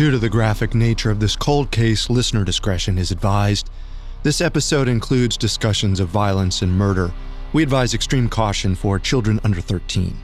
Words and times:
Due 0.00 0.10
to 0.10 0.16
the 0.16 0.30
graphic 0.30 0.74
nature 0.74 1.10
of 1.10 1.20
this 1.20 1.36
cold 1.36 1.70
case, 1.70 2.08
listener 2.08 2.42
discretion 2.42 2.96
is 2.96 3.10
advised. 3.10 3.68
This 4.22 4.40
episode 4.40 4.88
includes 4.88 5.36
discussions 5.36 6.00
of 6.00 6.08
violence 6.08 6.62
and 6.62 6.72
murder. 6.72 7.12
We 7.52 7.62
advise 7.62 7.92
extreme 7.92 8.30
caution 8.30 8.74
for 8.74 8.98
children 8.98 9.40
under 9.44 9.60
13. 9.60 10.16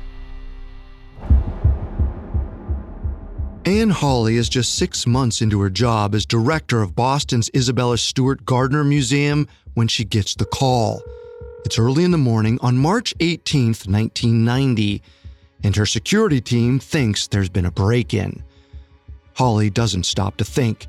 Anne 3.66 3.91
Hawley 3.91 4.39
is 4.39 4.48
just 4.48 4.77
six 4.77 5.07
months 5.07 5.43
into 5.43 5.61
her 5.61 5.68
job 5.68 6.14
as 6.14 6.24
director 6.24 6.80
of 6.80 6.96
Boston's 6.96 7.50
Isabella 7.54 7.98
Stewart 7.98 8.46
Gardner 8.46 8.82
Museum 8.82 9.46
when 9.74 9.88
she 9.88 10.04
gets 10.04 10.34
the 10.34 10.46
call. 10.46 11.02
It's 11.66 11.79
early 11.79 12.04
in 12.04 12.12
the 12.12 12.16
morning 12.16 12.58
on 12.62 12.79
March 12.79 13.12
18, 13.20 13.66
1990, 13.66 15.02
and 15.62 15.77
her 15.77 15.84
security 15.84 16.40
team 16.40 16.79
thinks 16.79 17.27
there's 17.27 17.50
been 17.50 17.66
a 17.66 17.70
break 17.70 18.14
in. 18.14 18.43
Hawley 19.36 19.68
doesn't 19.68 20.07
stop 20.07 20.39
to 20.39 20.45
think. 20.45 20.86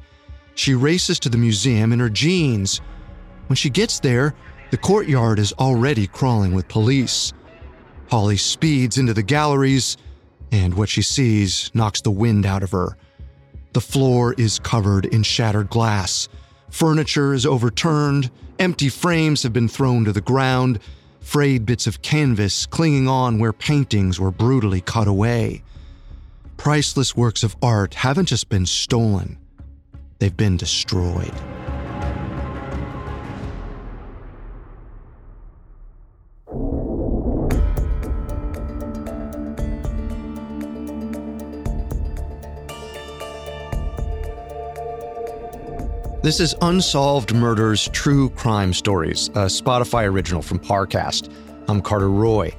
She 0.55 0.73
races 0.73 1.19
to 1.19 1.29
the 1.29 1.37
museum 1.37 1.91
in 1.91 1.99
her 1.99 2.09
jeans. 2.09 2.79
When 3.47 3.57
she 3.57 3.69
gets 3.69 3.99
there, 3.99 4.35
the 4.71 4.77
courtyard 4.77 5.37
is 5.37 5.53
already 5.53 6.07
crawling 6.07 6.53
with 6.53 6.69
police. 6.69 7.33
Hawley 8.09 8.37
speeds 8.37 8.97
into 8.97 9.13
the 9.13 9.21
galleries, 9.21 9.97
and 10.51 10.73
what 10.73 10.87
she 10.87 11.01
sees 11.01 11.69
knocks 11.73 11.99
the 11.99 12.11
wind 12.11 12.45
out 12.45 12.63
of 12.63 12.71
her. 12.71 12.97
The 13.73 13.81
floor 13.81 14.33
is 14.37 14.59
covered 14.59 15.05
in 15.05 15.23
shattered 15.23 15.69
glass. 15.69 16.29
Furniture 16.69 17.33
is 17.33 17.45
overturned, 17.45 18.31
empty 18.59 18.87
frames 18.87 19.43
have 19.43 19.51
been 19.51 19.67
thrown 19.67 20.05
to 20.05 20.13
the 20.13 20.21
ground, 20.21 20.79
frayed 21.19 21.65
bits 21.65 21.85
of 21.85 22.01
canvas 22.01 22.65
clinging 22.65 23.09
on 23.09 23.39
where 23.39 23.51
paintings 23.51 24.21
were 24.21 24.31
brutally 24.31 24.79
cut 24.79 25.07
away 25.09 25.63
priceless 26.57 27.15
works 27.15 27.43
of 27.43 27.55
art 27.61 27.93
haven't 27.93 28.25
just 28.25 28.49
been 28.49 28.65
stolen, 28.65 29.37
they've 30.19 30.35
been 30.35 30.57
destroyed. 30.57 31.31
This 46.23 46.41
is 46.41 46.55
Unsolved 46.61 47.33
Murders 47.33 47.87
True 47.93 48.29
Crime 48.31 48.73
Stories, 48.73 49.29
a 49.29 49.45
Spotify 49.45 50.05
original 50.05 50.41
from 50.41 50.59
Parcast. 50.59 51.31
I'm 51.69 51.81
Carter 51.81 52.09
Roy. 52.09 52.53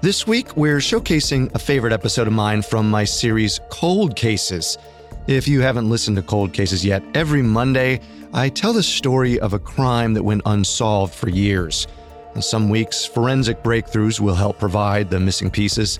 This 0.00 0.28
week, 0.28 0.56
we're 0.56 0.78
showcasing 0.78 1.52
a 1.56 1.58
favorite 1.58 1.92
episode 1.92 2.28
of 2.28 2.32
mine 2.32 2.62
from 2.62 2.88
my 2.88 3.02
series 3.02 3.58
Cold 3.68 4.14
Cases. 4.14 4.78
If 5.26 5.48
you 5.48 5.60
haven't 5.60 5.90
listened 5.90 6.16
to 6.18 6.22
Cold 6.22 6.52
Cases 6.52 6.84
yet, 6.84 7.02
every 7.14 7.42
Monday, 7.42 8.00
I 8.32 8.48
tell 8.48 8.72
the 8.72 8.82
story 8.82 9.40
of 9.40 9.54
a 9.54 9.58
crime 9.58 10.14
that 10.14 10.22
went 10.22 10.42
unsolved 10.46 11.12
for 11.12 11.28
years. 11.28 11.88
And 12.34 12.44
some 12.44 12.68
weeks, 12.68 13.04
forensic 13.04 13.64
breakthroughs 13.64 14.20
will 14.20 14.36
help 14.36 14.60
provide 14.60 15.10
the 15.10 15.18
missing 15.18 15.50
pieces. 15.50 15.98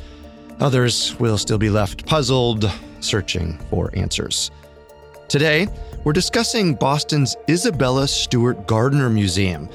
Others 0.60 1.18
will 1.18 1.36
still 1.36 1.58
be 1.58 1.68
left 1.68 2.06
puzzled, 2.06 2.70
searching 3.00 3.58
for 3.68 3.90
answers. 3.94 4.52
Today, 5.26 5.66
we're 6.04 6.12
discussing 6.12 6.76
Boston's 6.76 7.34
Isabella 7.50 8.06
Stewart 8.06 8.64
Gardner 8.68 9.10
Museum, 9.10 9.68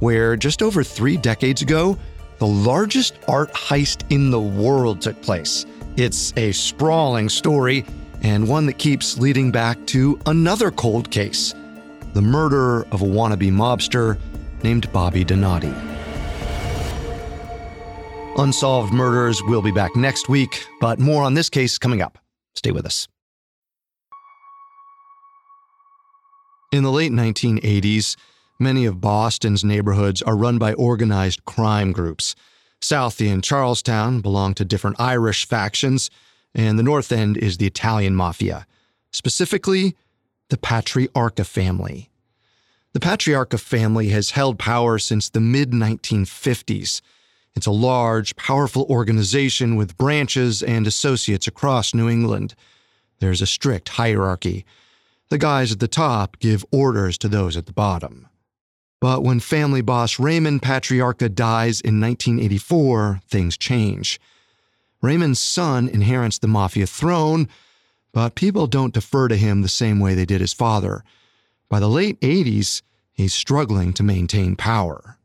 where 0.00 0.36
just 0.36 0.64
over 0.64 0.82
three 0.82 1.16
decades 1.16 1.62
ago, 1.62 1.96
the 2.38 2.46
largest 2.46 3.18
art 3.28 3.52
heist 3.52 4.04
in 4.10 4.30
the 4.30 4.40
world 4.40 5.00
took 5.00 5.20
place. 5.22 5.66
It's 5.96 6.32
a 6.36 6.52
sprawling 6.52 7.28
story 7.28 7.84
and 8.22 8.48
one 8.48 8.66
that 8.66 8.78
keeps 8.78 9.18
leading 9.18 9.50
back 9.50 9.84
to 9.86 10.18
another 10.26 10.70
cold 10.70 11.10
case 11.10 11.54
the 12.14 12.22
murder 12.22 12.82
of 12.90 13.02
a 13.02 13.04
wannabe 13.04 13.52
mobster 13.52 14.18
named 14.64 14.90
Bobby 14.92 15.24
Donati. 15.24 15.72
Unsolved 18.38 18.92
Murders 18.92 19.42
will 19.44 19.62
be 19.62 19.70
back 19.70 19.94
next 19.94 20.28
week, 20.28 20.66
but 20.80 20.98
more 20.98 21.22
on 21.22 21.34
this 21.34 21.50
case 21.50 21.76
coming 21.76 22.00
up. 22.00 22.18
Stay 22.54 22.70
with 22.70 22.86
us. 22.86 23.06
In 26.72 26.82
the 26.82 26.90
late 26.90 27.12
1980s, 27.12 28.16
Many 28.60 28.86
of 28.86 29.00
Boston's 29.00 29.62
neighborhoods 29.62 30.20
are 30.22 30.36
run 30.36 30.58
by 30.58 30.72
organized 30.72 31.44
crime 31.44 31.92
groups. 31.92 32.34
Southie 32.80 33.32
and 33.32 33.42
Charlestown 33.42 34.20
belong 34.20 34.54
to 34.54 34.64
different 34.64 34.98
Irish 34.98 35.46
factions, 35.46 36.10
and 36.56 36.76
the 36.76 36.82
North 36.82 37.12
End 37.12 37.36
is 37.36 37.58
the 37.58 37.66
Italian 37.66 38.16
mafia, 38.16 38.66
specifically 39.12 39.94
the 40.48 40.56
Patriarca 40.56 41.46
family. 41.46 42.10
The 42.94 43.00
Patriarca 43.00 43.60
family 43.60 44.08
has 44.08 44.32
held 44.32 44.58
power 44.58 44.98
since 44.98 45.30
the 45.30 45.40
mid 45.40 45.70
1950s. 45.70 47.00
It's 47.54 47.66
a 47.66 47.70
large, 47.70 48.34
powerful 48.34 48.86
organization 48.90 49.76
with 49.76 49.96
branches 49.96 50.64
and 50.64 50.84
associates 50.84 51.46
across 51.46 51.94
New 51.94 52.08
England. 52.08 52.56
There's 53.20 53.42
a 53.42 53.46
strict 53.46 53.90
hierarchy. 53.90 54.64
The 55.28 55.38
guys 55.38 55.70
at 55.70 55.78
the 55.78 55.86
top 55.86 56.40
give 56.40 56.64
orders 56.72 57.18
to 57.18 57.28
those 57.28 57.56
at 57.56 57.66
the 57.66 57.72
bottom. 57.72 58.26
But 59.00 59.22
when 59.22 59.40
family 59.40 59.80
boss 59.80 60.18
Raymond 60.18 60.62
Patriarca 60.62 61.32
dies 61.32 61.80
in 61.80 62.00
1984, 62.00 63.20
things 63.28 63.56
change. 63.56 64.20
Raymond's 65.00 65.38
son 65.38 65.88
inherits 65.88 66.38
the 66.38 66.48
mafia 66.48 66.86
throne, 66.86 67.48
but 68.12 68.34
people 68.34 68.66
don't 68.66 68.94
defer 68.94 69.28
to 69.28 69.36
him 69.36 69.62
the 69.62 69.68
same 69.68 70.00
way 70.00 70.14
they 70.14 70.24
did 70.24 70.40
his 70.40 70.52
father. 70.52 71.04
By 71.68 71.78
the 71.78 71.88
late 71.88 72.20
80s, 72.20 72.82
he's 73.12 73.32
struggling 73.32 73.92
to 73.92 74.02
maintain 74.02 74.56
power. 74.56 75.16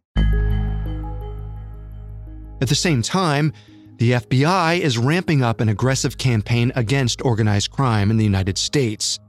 At 2.62 2.70
the 2.70 2.76
same 2.76 3.02
time, 3.02 3.52
the 3.98 4.12
FBI 4.12 4.80
is 4.80 4.98
ramping 4.98 5.42
up 5.42 5.60
an 5.60 5.70
aggressive 5.70 6.18
campaign 6.18 6.72
against 6.76 7.26
organized 7.26 7.72
crime 7.72 8.12
in 8.12 8.18
the 8.18 8.24
United 8.24 8.58
States. 8.58 9.20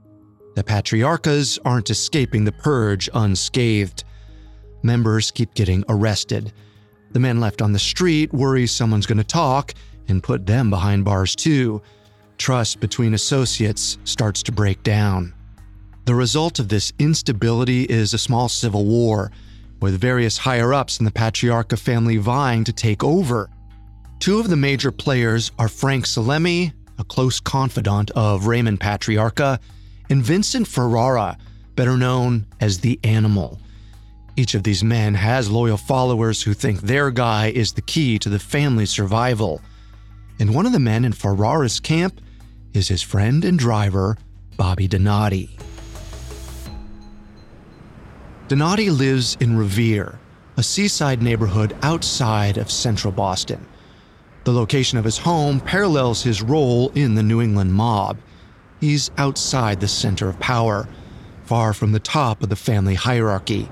The 0.55 0.63
Patriarcas 0.63 1.59
aren't 1.65 1.89
escaping 1.89 2.45
the 2.45 2.51
purge 2.51 3.09
unscathed 3.13 4.04
members 4.85 5.31
keep 5.31 5.53
getting 5.53 5.83
arrested. 5.89 6.53
The 7.11 7.19
men 7.19 7.39
left 7.39 7.61
on 7.61 7.73
the 7.73 7.79
street 7.79 8.33
worry 8.33 8.67
someone's 8.67 9.05
going 9.05 9.17
to 9.17 9.23
talk 9.23 9.73
and 10.07 10.23
put 10.23 10.45
them 10.45 10.69
behind 10.69 11.03
bars 11.05 11.35
too. 11.35 11.81
Trust 12.37 12.79
between 12.79 13.13
associates 13.13 13.97
starts 14.03 14.43
to 14.43 14.51
break 14.51 14.83
down. 14.83 15.33
The 16.05 16.15
result 16.15 16.59
of 16.59 16.69
this 16.69 16.93
instability 16.99 17.83
is 17.83 18.13
a 18.13 18.19
small 18.19 18.47
civil 18.47 18.85
war, 18.85 19.31
with 19.79 19.99
various 19.99 20.37
higher 20.37 20.73
ups 20.73 20.99
in 20.99 21.05
the 21.05 21.11
Patriarca 21.11 21.77
family 21.79 22.17
vying 22.17 22.63
to 22.65 22.73
take 22.73 23.03
over. 23.03 23.49
Two 24.19 24.39
of 24.39 24.49
the 24.49 24.55
major 24.55 24.91
players 24.91 25.51
are 25.57 25.67
Frank 25.67 26.05
Salemme, 26.05 26.73
a 26.97 27.03
close 27.03 27.39
confidant 27.39 28.11
of 28.11 28.47
Raymond 28.47 28.79
Patriarca, 28.79 29.59
and 30.09 30.23
Vincent 30.23 30.67
Ferrara, 30.67 31.37
better 31.75 31.97
known 31.97 32.45
as 32.59 32.79
the 32.79 32.99
Animal. 33.03 33.59
Each 34.37 34.53
of 34.53 34.63
these 34.63 34.83
men 34.83 35.13
has 35.13 35.49
loyal 35.49 35.77
followers 35.77 36.41
who 36.41 36.53
think 36.53 36.81
their 36.81 37.09
guy 37.09 37.47
is 37.47 37.71
the 37.71 37.81
key 37.81 38.19
to 38.19 38.27
the 38.27 38.39
family's 38.39 38.89
survival. 38.89 39.61
And 40.39 40.53
one 40.53 40.65
of 40.65 40.73
the 40.73 40.79
men 40.79 41.05
in 41.05 41.13
Ferrara's 41.13 41.79
camp 41.79 42.19
is 42.73 42.89
his 42.89 43.01
friend 43.01 43.45
and 43.45 43.57
driver, 43.57 44.17
Bobby 44.57 44.89
Donati. 44.89 45.57
Donati 48.49 48.89
lives 48.89 49.37
in 49.39 49.57
Revere, 49.57 50.19
a 50.57 50.63
seaside 50.63 51.21
neighborhood 51.21 51.75
outside 51.81 52.57
of 52.57 52.69
central 52.69 53.13
Boston. 53.13 53.65
The 54.43 54.51
location 54.51 54.97
of 54.97 55.05
his 55.05 55.17
home 55.17 55.61
parallels 55.61 56.21
his 56.21 56.41
role 56.41 56.89
in 56.89 57.15
the 57.15 57.23
New 57.23 57.41
England 57.41 57.73
mob. 57.73 58.17
He's 58.81 59.11
outside 59.17 59.79
the 59.79 59.87
center 59.87 60.27
of 60.27 60.37
power, 60.41 60.89
far 61.45 61.73
from 61.73 61.93
the 61.93 61.99
top 61.99 62.43
of 62.43 62.49
the 62.49 62.55
family 62.57 62.95
hierarchy 62.95 63.69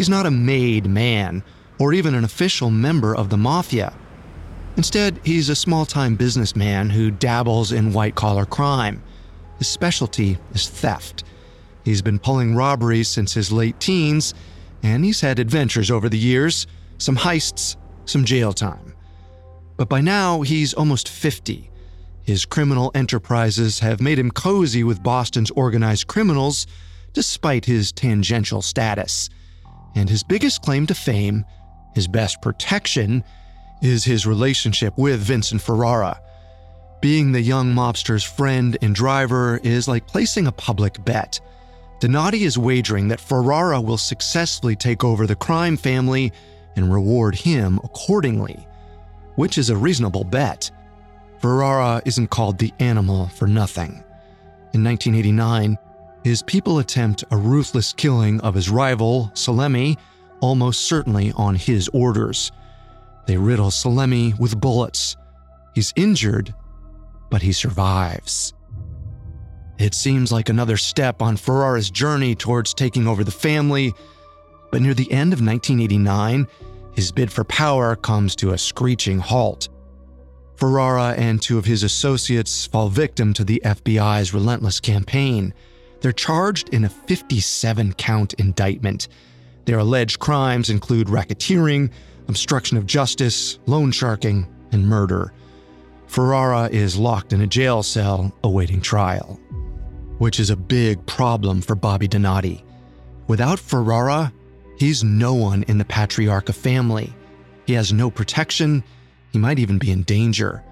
He's 0.00 0.08
not 0.08 0.24
a 0.24 0.30
made 0.30 0.86
man 0.86 1.44
or 1.78 1.92
even 1.92 2.14
an 2.14 2.24
official 2.24 2.70
member 2.70 3.14
of 3.14 3.28
the 3.28 3.36
mafia. 3.36 3.92
Instead, 4.78 5.20
he's 5.24 5.50
a 5.50 5.54
small 5.54 5.84
time 5.84 6.16
businessman 6.16 6.88
who 6.88 7.10
dabbles 7.10 7.70
in 7.70 7.92
white 7.92 8.14
collar 8.14 8.46
crime. 8.46 9.02
His 9.58 9.68
specialty 9.68 10.38
is 10.54 10.70
theft. 10.70 11.24
He's 11.84 12.00
been 12.00 12.18
pulling 12.18 12.56
robberies 12.56 13.08
since 13.08 13.34
his 13.34 13.52
late 13.52 13.78
teens, 13.78 14.32
and 14.82 15.04
he's 15.04 15.20
had 15.20 15.38
adventures 15.38 15.90
over 15.90 16.08
the 16.08 16.16
years 16.16 16.66
some 16.96 17.16
heists, 17.18 17.76
some 18.06 18.24
jail 18.24 18.54
time. 18.54 18.94
But 19.76 19.90
by 19.90 20.00
now, 20.00 20.40
he's 20.40 20.72
almost 20.72 21.10
50. 21.10 21.70
His 22.22 22.46
criminal 22.46 22.90
enterprises 22.94 23.80
have 23.80 24.00
made 24.00 24.18
him 24.18 24.30
cozy 24.30 24.82
with 24.82 25.02
Boston's 25.02 25.50
organized 25.50 26.06
criminals, 26.06 26.66
despite 27.12 27.66
his 27.66 27.92
tangential 27.92 28.62
status. 28.62 29.28
And 29.94 30.08
his 30.08 30.22
biggest 30.22 30.62
claim 30.62 30.86
to 30.86 30.94
fame, 30.94 31.44
his 31.94 32.06
best 32.06 32.40
protection, 32.40 33.24
is 33.82 34.04
his 34.04 34.26
relationship 34.26 34.96
with 34.96 35.20
Vincent 35.20 35.62
Ferrara. 35.62 36.20
Being 37.00 37.32
the 37.32 37.40
young 37.40 37.72
mobster's 37.72 38.24
friend 38.24 38.76
and 38.82 38.94
driver 38.94 39.58
is 39.62 39.88
like 39.88 40.06
placing 40.06 40.46
a 40.46 40.52
public 40.52 41.02
bet. 41.04 41.40
Donati 41.98 42.44
is 42.44 42.58
wagering 42.58 43.08
that 43.08 43.20
Ferrara 43.20 43.80
will 43.80 43.98
successfully 43.98 44.76
take 44.76 45.02
over 45.04 45.26
the 45.26 45.36
crime 45.36 45.76
family 45.76 46.32
and 46.76 46.92
reward 46.92 47.34
him 47.34 47.80
accordingly, 47.84 48.66
which 49.36 49.58
is 49.58 49.70
a 49.70 49.76
reasonable 49.76 50.24
bet. 50.24 50.70
Ferrara 51.40 52.02
isn't 52.04 52.28
called 52.28 52.58
the 52.58 52.72
animal 52.80 53.28
for 53.28 53.46
nothing. 53.46 54.04
In 54.72 54.84
1989, 54.84 55.78
his 56.24 56.42
people 56.42 56.78
attempt 56.78 57.24
a 57.30 57.36
ruthless 57.36 57.92
killing 57.92 58.40
of 58.40 58.54
his 58.54 58.68
rival, 58.68 59.30
Salemme, 59.34 59.96
almost 60.40 60.82
certainly 60.82 61.32
on 61.36 61.54
his 61.54 61.88
orders. 61.92 62.52
They 63.26 63.36
riddle 63.36 63.70
Salemme 63.70 64.38
with 64.38 64.60
bullets. 64.60 65.16
He's 65.74 65.92
injured, 65.96 66.54
but 67.30 67.42
he 67.42 67.52
survives. 67.52 68.54
It 69.78 69.94
seems 69.94 70.30
like 70.30 70.48
another 70.48 70.76
step 70.76 71.22
on 71.22 71.38
Ferrara's 71.38 71.90
journey 71.90 72.34
towards 72.34 72.74
taking 72.74 73.06
over 73.06 73.24
the 73.24 73.30
family, 73.30 73.94
but 74.70 74.82
near 74.82 74.94
the 74.94 75.10
end 75.10 75.32
of 75.32 75.40
1989, 75.40 76.46
his 76.94 77.12
bid 77.12 77.32
for 77.32 77.44
power 77.44 77.96
comes 77.96 78.36
to 78.36 78.50
a 78.50 78.58
screeching 78.58 79.18
halt. 79.18 79.68
Ferrara 80.56 81.14
and 81.16 81.40
two 81.40 81.56
of 81.56 81.64
his 81.64 81.82
associates 81.82 82.66
fall 82.66 82.90
victim 82.90 83.32
to 83.32 83.44
the 83.44 83.62
FBI's 83.64 84.34
relentless 84.34 84.80
campaign. 84.80 85.54
They're 86.00 86.12
charged 86.12 86.70
in 86.70 86.84
a 86.84 86.88
57 86.88 87.94
count 87.94 88.34
indictment. 88.34 89.08
Their 89.66 89.78
alleged 89.78 90.18
crimes 90.18 90.70
include 90.70 91.08
racketeering, 91.08 91.90
obstruction 92.28 92.76
of 92.76 92.86
justice, 92.86 93.58
loan 93.66 93.92
sharking, 93.92 94.46
and 94.72 94.86
murder. 94.86 95.32
Ferrara 96.06 96.68
is 96.70 96.96
locked 96.96 97.32
in 97.32 97.40
a 97.40 97.46
jail 97.46 97.82
cell 97.82 98.32
awaiting 98.42 98.80
trial, 98.80 99.38
which 100.18 100.40
is 100.40 100.50
a 100.50 100.56
big 100.56 101.04
problem 101.06 101.60
for 101.60 101.74
Bobby 101.74 102.08
Donati. 102.08 102.64
Without 103.28 103.60
Ferrara, 103.60 104.32
he's 104.78 105.04
no 105.04 105.34
one 105.34 105.62
in 105.64 105.78
the 105.78 105.84
Patriarca 105.84 106.52
family. 106.52 107.14
He 107.66 107.74
has 107.74 107.92
no 107.92 108.10
protection, 108.10 108.82
he 109.32 109.38
might 109.38 109.60
even 109.60 109.78
be 109.78 109.92
in 109.92 110.02
danger. 110.02 110.64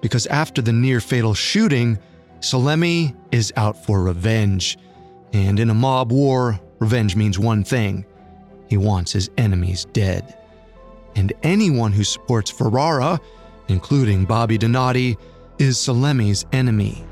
Because 0.00 0.26
after 0.28 0.62
the 0.62 0.72
near 0.72 1.00
fatal 1.00 1.34
shooting, 1.34 1.98
Salemme 2.42 3.16
is 3.32 3.52
out 3.56 3.82
for 3.84 4.02
revenge. 4.02 4.78
And 5.32 5.58
in 5.58 5.70
a 5.70 5.74
mob 5.74 6.12
war, 6.12 6.60
revenge 6.78 7.16
means 7.16 7.38
one 7.38 7.64
thing 7.64 8.04
he 8.68 8.76
wants 8.76 9.12
his 9.12 9.30
enemies 9.38 9.86
dead. 9.92 10.36
And 11.16 11.32
anyone 11.42 11.92
who 11.92 12.04
supports 12.04 12.50
Ferrara 12.50 13.20
including 13.68 14.24
Bobby 14.24 14.58
Donati, 14.58 15.16
is 15.58 15.76
Salemme's 15.78 16.44
enemy. 16.52 17.04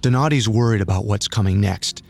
Donati's 0.00 0.48
worried 0.48 0.80
about 0.80 1.04
what's 1.04 1.28
coming 1.28 1.60
next. 1.60 2.02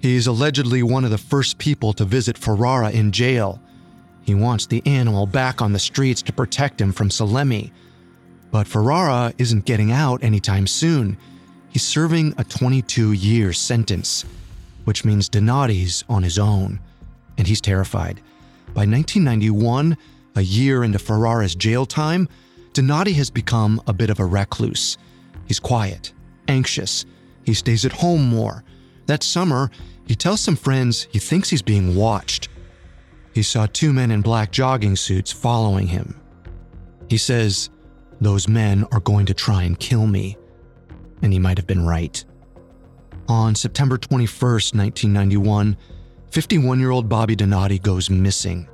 He's 0.00 0.26
allegedly 0.26 0.82
one 0.82 1.04
of 1.04 1.10
the 1.10 1.18
first 1.18 1.58
people 1.58 1.92
to 1.94 2.04
visit 2.04 2.36
Ferrara 2.36 2.90
in 2.90 3.12
jail. 3.12 3.60
He 4.22 4.34
wants 4.34 4.66
the 4.66 4.82
animal 4.84 5.26
back 5.26 5.62
on 5.62 5.72
the 5.72 5.78
streets 5.78 6.22
to 6.22 6.32
protect 6.32 6.80
him 6.80 6.92
from 6.92 7.08
Salemme. 7.08 7.70
But 8.50 8.66
Ferrara 8.66 9.32
isn't 9.38 9.64
getting 9.64 9.92
out 9.92 10.22
anytime 10.22 10.66
soon. 10.66 11.16
He's 11.68 11.82
serving 11.82 12.34
a 12.38 12.44
22 12.44 13.12
year 13.12 13.52
sentence, 13.52 14.24
which 14.84 15.04
means 15.04 15.28
Donati's 15.28 16.04
on 16.08 16.22
his 16.22 16.38
own, 16.38 16.80
and 17.36 17.46
he's 17.46 17.60
terrified. 17.60 18.20
By 18.68 18.86
1991, 18.86 19.96
a 20.36 20.42
year 20.42 20.84
into 20.84 20.98
Ferrara's 20.98 21.54
jail 21.54 21.86
time, 21.86 22.28
Donati 22.72 23.12
has 23.14 23.30
become 23.30 23.80
a 23.86 23.92
bit 23.92 24.10
of 24.10 24.20
a 24.20 24.24
recluse. 24.24 24.98
He's 25.46 25.60
quiet, 25.60 26.12
anxious, 26.48 27.06
he 27.44 27.54
stays 27.54 27.84
at 27.84 27.92
home 27.92 28.28
more. 28.28 28.64
That 29.06 29.22
summer, 29.22 29.70
he 30.06 30.14
tells 30.14 30.40
some 30.40 30.56
friends 30.56 31.06
he 31.10 31.18
thinks 31.18 31.48
he's 31.48 31.62
being 31.62 31.94
watched. 31.94 32.48
He 33.32 33.42
saw 33.42 33.66
two 33.66 33.92
men 33.92 34.10
in 34.10 34.20
black 34.20 34.50
jogging 34.50 34.96
suits 34.96 35.30
following 35.30 35.86
him. 35.86 36.20
He 37.08 37.18
says, 37.18 37.70
Those 38.20 38.48
men 38.48 38.84
are 38.92 39.00
going 39.00 39.26
to 39.26 39.34
try 39.34 39.64
and 39.64 39.78
kill 39.78 40.06
me. 40.06 40.36
And 41.22 41.32
he 41.32 41.38
might 41.38 41.58
have 41.58 41.66
been 41.66 41.86
right. 41.86 42.24
On 43.28 43.54
September 43.54 43.98
21st, 43.98 44.74
1991, 44.74 45.76
51 46.30 46.80
year 46.80 46.90
old 46.90 47.08
Bobby 47.08 47.36
Donati 47.36 47.78
goes 47.78 48.10
missing. 48.10 48.68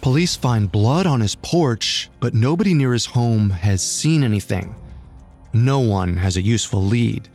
Police 0.00 0.36
find 0.36 0.70
blood 0.70 1.06
on 1.06 1.20
his 1.20 1.34
porch, 1.36 2.10
but 2.20 2.34
nobody 2.34 2.74
near 2.74 2.92
his 2.92 3.06
home 3.06 3.50
has 3.50 3.82
seen 3.82 4.22
anything. 4.22 4.74
No 5.54 5.80
one 5.80 6.16
has 6.18 6.36
a 6.36 6.42
useful 6.42 6.82
lead. 6.82 7.28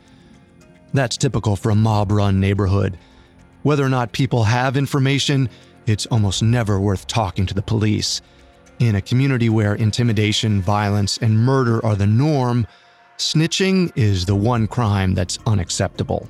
That's 0.92 1.16
typical 1.16 1.56
for 1.56 1.70
a 1.70 1.74
mob 1.74 2.12
run 2.12 2.38
neighborhood. 2.38 2.98
Whether 3.62 3.84
or 3.84 3.88
not 3.88 4.12
people 4.12 4.44
have 4.44 4.76
information, 4.76 5.48
it's 5.86 6.06
almost 6.06 6.42
never 6.42 6.78
worth 6.78 7.06
talking 7.06 7.46
to 7.46 7.54
the 7.54 7.62
police. 7.62 8.20
In 8.80 8.94
a 8.94 9.02
community 9.02 9.50
where 9.50 9.74
intimidation, 9.74 10.62
violence, 10.62 11.18
and 11.18 11.38
murder 11.38 11.84
are 11.84 11.94
the 11.94 12.06
norm, 12.06 12.66
snitching 13.18 13.92
is 13.94 14.24
the 14.24 14.34
one 14.34 14.66
crime 14.66 15.14
that's 15.14 15.38
unacceptable. 15.46 16.26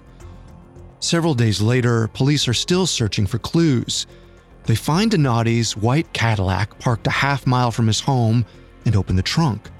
Several 0.98 1.34
days 1.34 1.62
later, 1.62 2.08
police 2.08 2.48
are 2.48 2.54
still 2.54 2.88
searching 2.88 3.24
for 3.24 3.38
clues. 3.38 4.08
They 4.64 4.74
find 4.74 5.12
Donati's 5.12 5.76
white 5.76 6.12
Cadillac 6.12 6.76
parked 6.80 7.06
a 7.06 7.10
half 7.10 7.46
mile 7.46 7.70
from 7.70 7.86
his 7.86 8.00
home 8.00 8.44
and 8.84 8.96
open 8.96 9.14
the 9.14 9.22
trunk. 9.22 9.70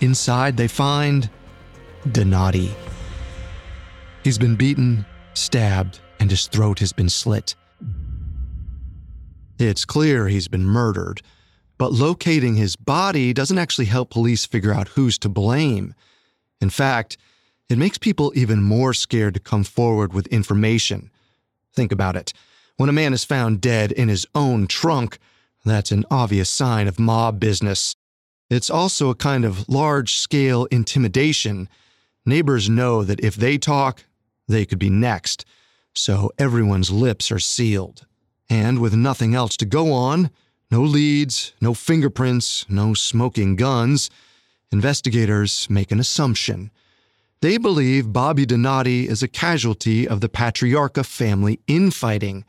Inside, 0.00 0.56
they 0.56 0.68
find 0.68 1.28
Donati. 2.12 2.72
He's 4.22 4.38
been 4.38 4.54
beaten, 4.54 5.04
stabbed, 5.34 5.98
and 6.20 6.30
his 6.30 6.46
throat 6.46 6.78
has 6.78 6.92
been 6.92 7.08
slit. 7.08 7.56
It's 9.58 9.84
clear 9.84 10.28
he's 10.28 10.46
been 10.46 10.64
murdered, 10.64 11.22
but 11.78 11.92
locating 11.92 12.56
his 12.56 12.76
body 12.76 13.32
doesn't 13.32 13.58
actually 13.58 13.86
help 13.86 14.10
police 14.10 14.46
figure 14.46 14.72
out 14.72 14.88
who's 14.88 15.18
to 15.18 15.28
blame. 15.28 15.94
In 16.60 16.70
fact, 16.70 17.16
it 17.68 17.78
makes 17.78 17.98
people 17.98 18.32
even 18.34 18.62
more 18.62 18.94
scared 18.94 19.34
to 19.34 19.40
come 19.40 19.64
forward 19.64 20.12
with 20.12 20.26
information. 20.28 21.10
Think 21.74 21.90
about 21.90 22.16
it. 22.16 22.32
When 22.76 22.88
a 22.88 22.92
man 22.92 23.12
is 23.12 23.24
found 23.24 23.60
dead 23.60 23.92
in 23.92 24.08
his 24.08 24.26
own 24.34 24.66
trunk, 24.66 25.18
that's 25.64 25.92
an 25.92 26.04
obvious 26.10 26.50
sign 26.50 26.88
of 26.88 26.98
mob 26.98 27.40
business. 27.40 27.96
It's 28.50 28.70
also 28.70 29.08
a 29.08 29.14
kind 29.14 29.44
of 29.44 29.68
large 29.68 30.14
scale 30.14 30.66
intimidation. 30.66 31.68
Neighbors 32.26 32.68
know 32.68 33.04
that 33.04 33.20
if 33.20 33.36
they 33.36 33.56
talk, 33.58 34.04
they 34.48 34.66
could 34.66 34.78
be 34.78 34.90
next, 34.90 35.44
so 35.94 36.30
everyone's 36.38 36.90
lips 36.90 37.30
are 37.32 37.38
sealed. 37.38 38.06
And 38.50 38.80
with 38.80 38.94
nothing 38.94 39.34
else 39.34 39.56
to 39.58 39.64
go 39.64 39.92
on, 39.92 40.30
no 40.72 40.80
leads, 40.80 41.52
no 41.60 41.74
fingerprints, 41.74 42.64
no 42.66 42.94
smoking 42.94 43.56
guns, 43.56 44.08
investigators 44.72 45.68
make 45.68 45.92
an 45.92 46.00
assumption. 46.00 46.70
They 47.42 47.58
believe 47.58 48.14
Bobby 48.14 48.46
Donati 48.46 49.06
is 49.06 49.22
a 49.22 49.28
casualty 49.28 50.08
of 50.08 50.22
the 50.22 50.30
Patriarca 50.30 51.04
family 51.04 51.60
infighting. 51.66 52.46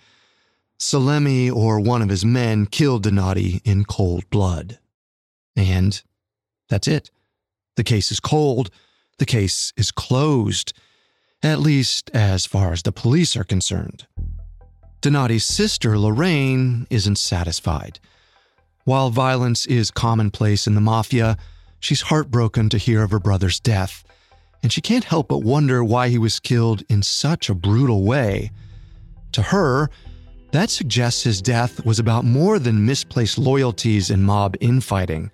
Salemme 0.80 1.54
or 1.54 1.82
one 1.82 2.02
of 2.02 2.08
his 2.08 2.24
men 2.24 2.66
killed 2.66 3.04
Donati 3.04 3.62
in 3.66 3.84
cold 3.84 4.30
blood. 4.30 4.80
And 5.58 6.02
that's 6.70 6.88
it. 6.88 7.12
The 7.76 7.84
case 7.84 8.10
is 8.10 8.22
cold. 8.22 8.70
The 9.18 9.26
case 9.26 9.74
is 9.76 9.92
closed, 9.92 10.72
at 11.44 11.60
least 11.60 12.10
as 12.14 12.46
far 12.46 12.72
as 12.72 12.84
the 12.84 12.94
police 12.94 13.36
are 13.36 13.44
concerned. 13.44 14.08
Donati's 15.02 15.44
sister, 15.44 16.00
Lorraine, 16.00 16.88
isn't 16.90 17.18
satisfied. 17.18 18.00
While 18.86 19.12
violence 19.12 19.66
is 19.66 19.92
commonplace 19.92 20.68
in 20.68 20.76
the 20.76 20.82
mafia, 20.82 21.38
she's 21.80 22.02
heartbroken 22.02 22.68
to 22.70 22.78
hear 22.78 23.02
of 23.04 23.12
her 23.12 23.20
brother's 23.20 23.60
death, 23.60 24.04
and 24.62 24.74
she 24.74 24.82
can't 24.82 25.06
help 25.06 25.30
but 25.30 25.44
wonder 25.44 25.84
why 25.84 26.10
he 26.10 26.18
was 26.18 26.40
killed 26.40 26.84
in 26.90 27.02
such 27.02 27.50
a 27.50 27.56
brutal 27.56 28.04
way. 28.04 28.52
To 29.34 29.42
her, 29.42 29.90
that 30.52 30.70
suggests 30.70 31.24
his 31.24 31.42
death 31.42 31.86
was 31.86 31.98
about 31.98 32.26
more 32.26 32.60
than 32.60 32.86
misplaced 32.86 33.38
loyalties 33.38 34.12
and 34.12 34.24
mob 34.24 34.58
infighting. 34.60 35.32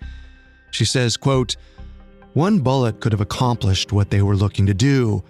She 0.70 0.84
says, 0.84 1.16
quote, 1.16 1.56
One 2.34 2.60
bullet 2.60 3.00
could 3.00 3.12
have 3.12 3.20
accomplished 3.20 3.92
what 3.92 4.10
they 4.10 4.22
were 4.22 4.36
looking 4.36 4.66
to 4.66 4.74
do. 4.74 5.24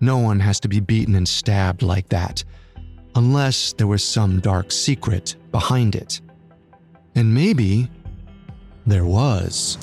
No 0.00 0.18
one 0.18 0.38
has 0.40 0.60
to 0.60 0.68
be 0.68 0.80
beaten 0.80 1.16
and 1.16 1.28
stabbed 1.28 1.82
like 1.82 2.08
that, 2.10 2.44
unless 3.16 3.72
there 3.72 3.88
was 3.88 4.04
some 4.04 4.38
dark 4.38 4.70
secret 4.70 5.34
behind 5.50 5.96
it. 5.96 6.20
And 7.14 7.34
maybe 7.34 7.88
there 8.86 9.04
was. 9.04 9.78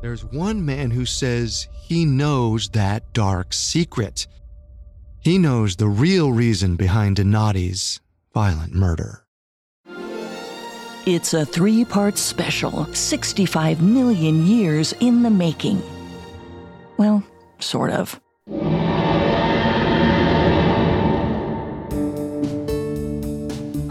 There's 0.00 0.24
one 0.24 0.64
man 0.64 0.90
who 0.90 1.04
says 1.04 1.68
he 1.72 2.04
knows 2.04 2.68
that 2.70 3.12
dark 3.12 3.52
secret. 3.52 4.26
He 5.20 5.38
knows 5.38 5.76
the 5.76 5.88
real 5.88 6.32
reason 6.32 6.76
behind 6.76 7.16
Donati's 7.16 8.00
violent 8.32 8.74
murder. 8.74 9.24
It's 11.06 11.32
a 11.34 11.44
three 11.44 11.84
part 11.84 12.18
special, 12.18 12.84
65 12.94 13.82
million 13.82 14.46
years 14.46 14.92
in 15.00 15.22
the 15.22 15.30
making. 15.30 15.82
Well, 16.96 17.24
sort 17.58 17.90
of. 17.90 18.20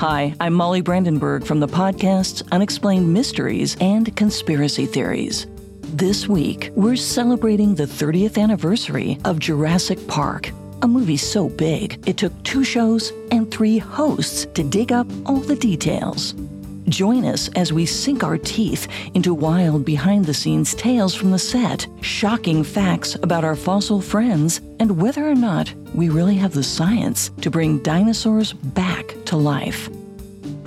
Hi, 0.10 0.34
I'm 0.40 0.54
Molly 0.54 0.80
Brandenburg 0.80 1.46
from 1.46 1.60
the 1.60 1.68
podcasts 1.68 2.42
Unexplained 2.54 3.14
Mysteries 3.14 3.76
and 3.82 4.16
Conspiracy 4.16 4.86
Theories. 4.86 5.48
This 5.82 6.30
week, 6.30 6.72
we're 6.76 6.96
celebrating 6.96 7.76
the 7.76 7.84
30th 7.84 8.42
anniversary 8.42 9.20
of 9.26 9.38
Jurassic 9.38 10.08
Park, 10.08 10.52
a 10.82 10.88
movie 10.88 11.18
so 11.18 11.50
big 11.50 12.02
it 12.08 12.16
took 12.16 12.32
two 12.44 12.64
shows 12.64 13.12
and 13.32 13.52
three 13.52 13.78
hosts 13.78 14.46
to 14.54 14.64
dig 14.64 14.94
up 14.94 15.08
all 15.26 15.42
the 15.42 15.58
details. 15.58 16.36
Join 16.88 17.26
us 17.26 17.50
as 17.58 17.74
we 17.74 17.86
sink 17.86 18.24
our 18.24 18.38
teeth 18.38 18.88
into 19.14 19.34
wild 19.34 19.84
behind 19.84 20.24
the 20.24 20.34
scenes 20.34 20.74
tales 20.74 21.14
from 21.14 21.32
the 21.32 21.40
set, 21.40 21.86
shocking 22.00 22.64
facts 22.64 23.16
about 23.24 23.44
our 23.44 23.58
fossil 23.58 24.00
friends, 24.00 24.62
and 24.80 24.98
whether 24.98 25.30
or 25.30 25.36
not 25.36 25.74
we 25.94 26.08
really 26.08 26.36
have 26.36 26.54
the 26.54 26.64
science 26.64 27.30
to 27.42 27.52
bring 27.52 27.84
dinosaurs 27.84 28.54
back 28.54 29.14
to 29.26 29.36
life. 29.36 29.90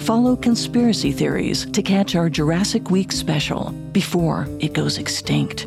Follow 0.01 0.35
conspiracy 0.35 1.13
theories 1.13 1.67
to 1.73 1.83
catch 1.83 2.17
our 2.17 2.31
Jurassic 2.31 2.91
Week 2.91 3.13
special 3.13 3.71
before 3.93 4.49
it 4.59 4.73
goes 4.73 4.97
extinct. 4.97 5.67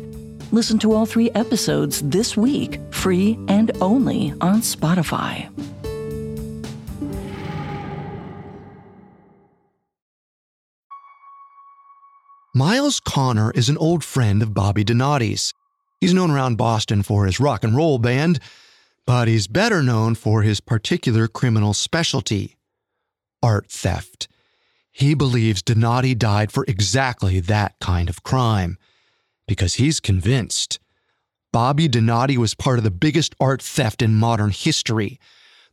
Listen 0.50 0.76
to 0.80 0.92
all 0.92 1.06
three 1.06 1.30
episodes 1.30 2.02
this 2.02 2.36
week, 2.36 2.80
free 2.90 3.38
and 3.46 3.70
only 3.80 4.34
on 4.40 4.60
Spotify. 4.60 5.48
Myles 12.56 12.98
Connor 13.00 13.52
is 13.52 13.68
an 13.68 13.78
old 13.78 14.02
friend 14.02 14.42
of 14.42 14.52
Bobby 14.52 14.84
Donati's. 14.84 15.54
He's 16.00 16.12
known 16.12 16.32
around 16.32 16.56
Boston 16.56 17.04
for 17.04 17.26
his 17.26 17.38
rock 17.38 17.62
and 17.62 17.76
roll 17.76 17.98
band, 17.98 18.40
but 19.06 19.28
he's 19.28 19.46
better 19.46 19.80
known 19.80 20.16
for 20.16 20.42
his 20.42 20.60
particular 20.60 21.28
criminal 21.28 21.72
specialty 21.72 22.56
art 23.44 23.70
theft. 23.70 24.26
He 24.90 25.14
believes 25.14 25.62
Donati 25.62 26.14
died 26.14 26.50
for 26.50 26.64
exactly 26.66 27.40
that 27.40 27.74
kind 27.78 28.08
of 28.08 28.22
crime 28.22 28.78
because 29.46 29.74
he's 29.74 30.00
convinced 30.00 30.80
Bobby 31.52 31.86
Donati 31.86 32.38
was 32.38 32.54
part 32.54 32.78
of 32.78 32.84
the 32.84 32.90
biggest 32.90 33.34
art 33.38 33.62
theft 33.62 34.02
in 34.02 34.14
modern 34.14 34.50
history 34.50 35.20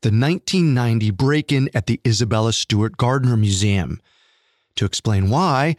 the 0.02 0.10
1990 0.10 1.12
break 1.12 1.52
in 1.52 1.70
at 1.76 1.86
the 1.86 2.02
Isabella 2.06 2.54
Stewart 2.54 2.98
Gardner 2.98 3.38
Museum. 3.38 4.02
To 4.76 4.86
explain 4.86 5.30
why, 5.30 5.76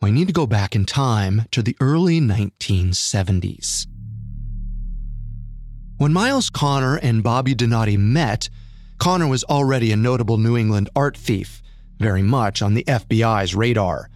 we 0.00 0.10
need 0.10 0.26
to 0.26 0.32
go 0.34 0.46
back 0.46 0.76
in 0.76 0.84
time 0.84 1.46
to 1.52 1.62
the 1.62 1.76
early 1.80 2.20
1970s. 2.20 3.86
When 5.96 6.12
Myles 6.12 6.50
Connor 6.50 6.96
and 6.96 7.22
Bobby 7.22 7.54
Donati 7.54 7.96
met, 7.96 8.50
Connor 9.02 9.26
was 9.26 9.42
already 9.42 9.90
a 9.90 9.96
notable 9.96 10.38
New 10.38 10.56
England 10.56 10.88
art 10.94 11.16
thief, 11.16 11.60
very 11.98 12.22
much 12.22 12.62
on 12.62 12.74
the 12.74 12.84
FBI's 12.84 13.52
radar. 13.52 14.08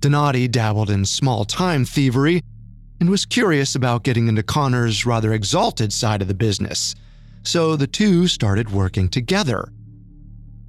Donati 0.00 0.46
dabbled 0.48 0.90
in 0.90 1.06
small 1.06 1.46
time 1.46 1.86
thievery 1.86 2.42
and 3.00 3.08
was 3.08 3.24
curious 3.24 3.74
about 3.74 4.02
getting 4.02 4.28
into 4.28 4.42
Connor's 4.42 5.06
rather 5.06 5.32
exalted 5.32 5.94
side 5.94 6.20
of 6.20 6.28
the 6.28 6.34
business, 6.34 6.94
so 7.42 7.74
the 7.74 7.86
two 7.86 8.28
started 8.28 8.70
working 8.70 9.08
together. 9.08 9.72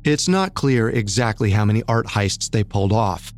It's 0.05 0.29
not 0.29 0.53
clear 0.53 0.89
exactly 0.89 1.51
how 1.51 1.65
many 1.65 1.83
art 1.89 2.07
heists 2.07 2.49
they 2.49 2.63
pulled 2.63 2.93
off, 2.93 3.33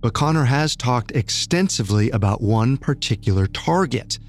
but 0.00 0.14
Connor 0.14 0.44
has 0.44 0.76
talked 0.76 1.10
extensively 1.10 2.08
about 2.10 2.40
one 2.40 2.76
particular 2.76 3.48
target. 3.48 4.20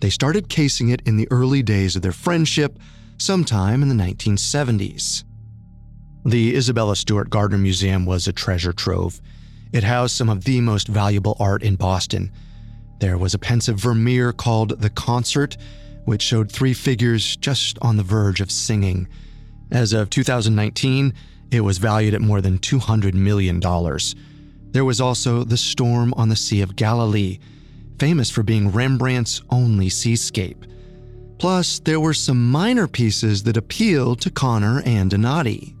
They 0.00 0.10
started 0.10 0.50
casing 0.50 0.90
it 0.90 1.00
in 1.06 1.16
the 1.16 1.28
early 1.30 1.62
days 1.62 1.96
of 1.96 2.02
their 2.02 2.12
friendship, 2.12 2.78
sometime 3.20 3.82
in 3.82 3.88
the 3.88 3.94
1970s. 3.94 5.24
The 6.24 6.56
Isabella 6.56 6.96
Stewart 6.96 7.30
Gardner 7.30 7.58
Museum 7.58 8.06
was 8.06 8.26
a 8.26 8.32
treasure 8.32 8.72
trove. 8.72 9.20
It 9.72 9.84
housed 9.84 10.16
some 10.16 10.28
of 10.28 10.44
the 10.44 10.60
most 10.60 10.88
valuable 10.88 11.36
art 11.38 11.62
in 11.62 11.76
Boston. 11.76 12.32
There 12.98 13.18
was 13.18 13.34
a 13.34 13.38
pensive 13.38 13.78
Vermeer 13.78 14.32
called 14.32 14.80
The 14.80 14.90
Concert, 14.90 15.56
which 16.04 16.22
showed 16.22 16.50
three 16.50 16.74
figures 16.74 17.36
just 17.36 17.78
on 17.80 17.96
the 17.96 18.02
verge 18.02 18.40
of 18.40 18.50
singing. 18.50 19.06
As 19.70 19.92
of 19.92 20.10
2019, 20.10 21.14
it 21.50 21.60
was 21.60 21.78
valued 21.78 22.14
at 22.14 22.20
more 22.20 22.40
than 22.40 22.58
$200 22.58 23.14
million. 23.14 23.60
There 24.72 24.84
was 24.84 25.00
also 25.00 25.44
The 25.44 25.56
Storm 25.56 26.14
on 26.16 26.28
the 26.28 26.36
Sea 26.36 26.62
of 26.62 26.76
Galilee, 26.76 27.38
famous 27.98 28.30
for 28.30 28.42
being 28.42 28.72
Rembrandt's 28.72 29.42
only 29.50 29.88
seascape. 29.88 30.64
Plus, 31.40 31.80
there 31.80 31.98
were 31.98 32.12
some 32.12 32.50
minor 32.50 32.86
pieces 32.86 33.42
that 33.44 33.56
appealed 33.56 34.20
to 34.20 34.30
Connor 34.30 34.82
and 34.84 35.10
Donati. 35.10 35.74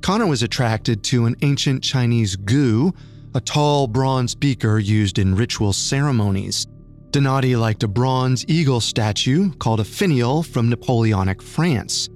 Connor 0.00 0.26
was 0.26 0.42
attracted 0.42 1.04
to 1.04 1.26
an 1.26 1.36
ancient 1.42 1.80
Chinese 1.80 2.34
gu, 2.34 2.92
a 3.36 3.40
tall 3.40 3.86
bronze 3.86 4.34
beaker 4.34 4.80
used 4.80 5.20
in 5.20 5.36
ritual 5.36 5.72
ceremonies. 5.72 6.66
Donati 7.10 7.54
liked 7.54 7.84
a 7.84 7.88
bronze 7.88 8.44
eagle 8.48 8.80
statue 8.80 9.52
called 9.60 9.78
a 9.78 9.84
finial 9.84 10.42
from 10.42 10.68
Napoleonic 10.68 11.40
France. 11.40 12.08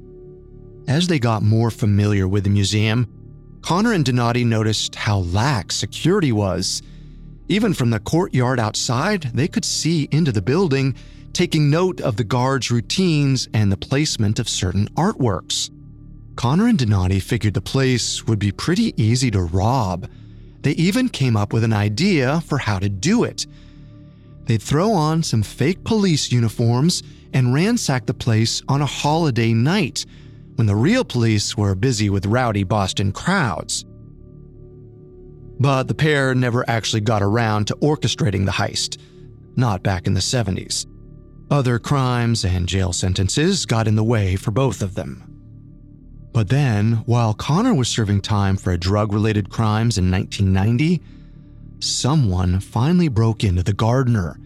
As 0.88 1.06
they 1.06 1.20
got 1.20 1.44
more 1.44 1.70
familiar 1.70 2.26
with 2.26 2.42
the 2.42 2.50
museum, 2.50 3.06
Connor 3.62 3.92
and 3.92 4.04
Donati 4.04 4.44
noticed 4.44 4.96
how 4.96 5.18
lax 5.18 5.76
security 5.76 6.32
was. 6.32 6.82
Even 7.46 7.72
from 7.72 7.90
the 7.90 8.00
courtyard 8.00 8.58
outside, 8.58 9.30
they 9.32 9.46
could 9.46 9.64
see 9.64 10.08
into 10.10 10.32
the 10.32 10.42
building, 10.42 10.96
taking 11.32 11.70
note 11.70 12.00
of 12.00 12.16
the 12.16 12.24
guards' 12.24 12.70
routines 12.70 13.48
and 13.54 13.70
the 13.70 13.76
placement 13.76 14.38
of 14.38 14.48
certain 14.48 14.88
artworks. 14.94 15.70
Connor 16.36 16.68
and 16.68 16.78
Donati 16.78 17.20
figured 17.20 17.54
the 17.54 17.60
place 17.60 18.26
would 18.26 18.38
be 18.38 18.52
pretty 18.52 18.94
easy 19.02 19.30
to 19.30 19.42
rob. 19.42 20.08
They 20.62 20.72
even 20.72 21.08
came 21.08 21.36
up 21.36 21.52
with 21.52 21.64
an 21.64 21.72
idea 21.72 22.40
for 22.42 22.58
how 22.58 22.78
to 22.78 22.88
do 22.88 23.24
it. 23.24 23.46
They'd 24.44 24.62
throw 24.62 24.92
on 24.92 25.22
some 25.22 25.42
fake 25.42 25.84
police 25.84 26.32
uniforms 26.32 27.02
and 27.32 27.54
ransack 27.54 28.06
the 28.06 28.14
place 28.14 28.62
on 28.68 28.82
a 28.82 28.86
holiday 28.86 29.52
night 29.52 30.04
when 30.56 30.66
the 30.66 30.76
real 30.76 31.04
police 31.04 31.56
were 31.56 31.74
busy 31.74 32.10
with 32.10 32.26
rowdy 32.26 32.64
Boston 32.64 33.12
crowds. 33.12 33.84
But 35.58 35.84
the 35.88 35.94
pair 35.94 36.34
never 36.34 36.68
actually 36.68 37.02
got 37.02 37.22
around 37.22 37.66
to 37.66 37.76
orchestrating 37.76 38.44
the 38.44 38.52
heist, 38.52 38.98
not 39.56 39.82
back 39.82 40.06
in 40.06 40.14
the 40.14 40.20
70s. 40.20 40.86
Other 41.52 41.78
crimes 41.78 42.46
and 42.46 42.66
jail 42.66 42.94
sentences 42.94 43.66
got 43.66 43.86
in 43.86 43.94
the 43.94 44.02
way 44.02 44.36
for 44.36 44.50
both 44.50 44.80
of 44.80 44.94
them. 44.94 45.22
But 46.32 46.48
then, 46.48 47.02
while 47.04 47.34
Connor 47.34 47.74
was 47.74 47.88
serving 47.88 48.22
time 48.22 48.56
for 48.56 48.74
drug 48.78 49.12
related 49.12 49.50
crimes 49.50 49.98
in 49.98 50.10
1990, 50.10 51.02
someone 51.78 52.58
finally 52.58 53.08
broke 53.08 53.44
into 53.44 53.62
the 53.62 53.74
Gardner. 53.74 54.38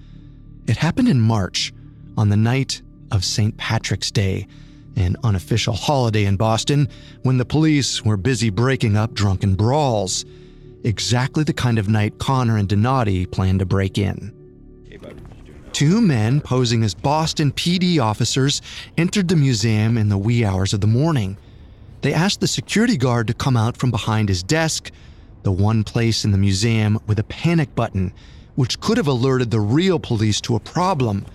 It 0.66 0.78
happened 0.78 1.06
in 1.06 1.20
March, 1.20 1.72
on 2.18 2.28
the 2.28 2.36
night 2.36 2.82
of 3.12 3.25
St. 3.25 3.56
Patrick's 3.56 4.10
Day, 4.10 4.48
an 4.96 5.14
unofficial 5.22 5.75
holiday 5.75 6.25
in 6.25 6.36
Boston, 6.36 6.88
when 7.22 7.38
the 7.38 7.44
police 7.44 8.04
were 8.04 8.16
busy 8.16 8.50
breaking 8.50 8.96
up 8.96 9.14
drunken 9.14 9.54
brawls. 9.54 10.25
Exactly 10.82 11.44
the 11.44 11.52
kind 11.52 11.78
of 11.78 11.88
night 11.88 12.18
Connor 12.18 12.56
and 12.56 12.68
Donati 12.68 13.26
planned 13.26 13.60
to 13.60 13.64
break 13.64 13.96
in. 13.96 14.36
Two 15.76 16.00
men 16.00 16.40
posing 16.40 16.83
as 16.83 16.95
Boston 16.95 17.52
PD 17.52 18.00
officers 18.00 18.62
entered 18.97 19.28
the 19.28 19.37
museum 19.37 19.99
in 19.99 20.09
the 20.09 20.16
wee 20.16 20.42
hours 20.42 20.73
of 20.73 20.80
the 20.80 20.87
morning. 20.87 21.37
They 22.00 22.14
asked 22.14 22.40
the 22.40 22.49
security 22.49 22.97
guard 22.97 23.26
to 23.26 23.35
come 23.35 23.59
out 23.59 23.76
from 23.76 23.90
behind 23.90 24.30
his 24.30 24.42
desk, 24.42 24.90
the 25.42 25.52
one 25.52 25.85
place 25.85 26.25
in 26.25 26.30
the 26.30 26.38
museum 26.38 26.99
with 27.06 27.18
a 27.18 27.25
panic 27.25 27.75
button, 27.75 28.14
which 28.54 28.80
could 28.80 28.97
have 28.97 29.06
alerted 29.06 29.50
the 29.50 29.61
real 29.61 29.99
police 29.99 30.40
to 30.40 30.56
a 30.56 30.61
problem. 30.61 31.26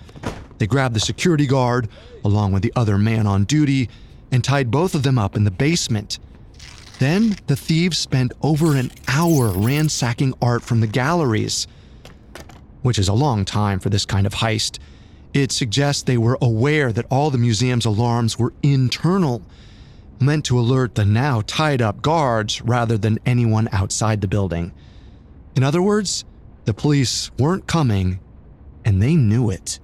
They 0.58 0.66
grabbed 0.66 0.96
the 0.96 0.98
security 0.98 1.46
guard, 1.46 1.88
along 2.24 2.50
with 2.50 2.64
the 2.64 2.72
other 2.74 2.98
man 2.98 3.28
on 3.28 3.44
duty, 3.44 3.88
and 4.32 4.42
tied 4.42 4.72
both 4.72 4.96
of 4.96 5.04
them 5.04 5.20
up 5.20 5.36
in 5.36 5.44
the 5.44 5.52
basement. 5.52 6.18
Then 6.98 7.36
the 7.46 7.54
thieves 7.54 7.98
spent 7.98 8.32
over 8.42 8.74
an 8.74 8.90
hour 9.06 9.50
ransacking 9.50 10.34
art 10.42 10.64
from 10.64 10.80
the 10.80 10.88
galleries, 10.88 11.68
which 12.82 12.98
is 12.98 13.08
a 13.08 13.12
long 13.12 13.44
time 13.44 13.78
for 13.78 13.88
this 13.88 14.04
kind 14.04 14.26
of 14.26 14.34
heist. 14.34 14.78
It 15.32 15.50
suggests 15.50 16.02
they 16.02 16.18
were 16.18 16.38
aware 16.42 16.92
that 16.92 17.06
all 17.10 17.30
the 17.30 17.38
museum's 17.38 17.86
alarms 17.86 18.38
were 18.38 18.52
internal, 18.62 19.42
meant 20.20 20.44
to 20.46 20.58
alert 20.58 20.94
the 20.94 21.04
now 21.04 21.42
tied 21.46 21.80
up 21.80 22.02
guards 22.02 22.60
rather 22.62 22.98
than 22.98 23.18
anyone 23.24 23.68
outside 23.72 24.20
the 24.20 24.28
building. 24.28 24.72
In 25.56 25.62
other 25.62 25.82
words, 25.82 26.24
the 26.64 26.74
police 26.74 27.30
weren't 27.38 27.66
coming, 27.66 28.20
and 28.84 29.02
they 29.02 29.16
knew 29.16 29.50
it. 29.50 29.80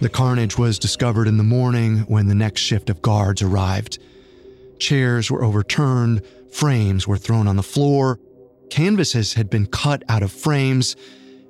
The 0.00 0.08
carnage 0.08 0.56
was 0.56 0.78
discovered 0.78 1.26
in 1.26 1.38
the 1.38 1.42
morning 1.42 2.00
when 2.00 2.28
the 2.28 2.34
next 2.34 2.60
shift 2.60 2.88
of 2.88 3.02
guards 3.02 3.42
arrived. 3.42 3.98
Chairs 4.78 5.28
were 5.28 5.42
overturned, 5.42 6.22
Frames 6.52 7.06
were 7.06 7.16
thrown 7.18 7.46
on 7.46 7.56
the 7.56 7.62
floor, 7.62 8.18
canvases 8.70 9.34
had 9.34 9.50
been 9.50 9.66
cut 9.66 10.02
out 10.08 10.22
of 10.22 10.32
frames, 10.32 10.96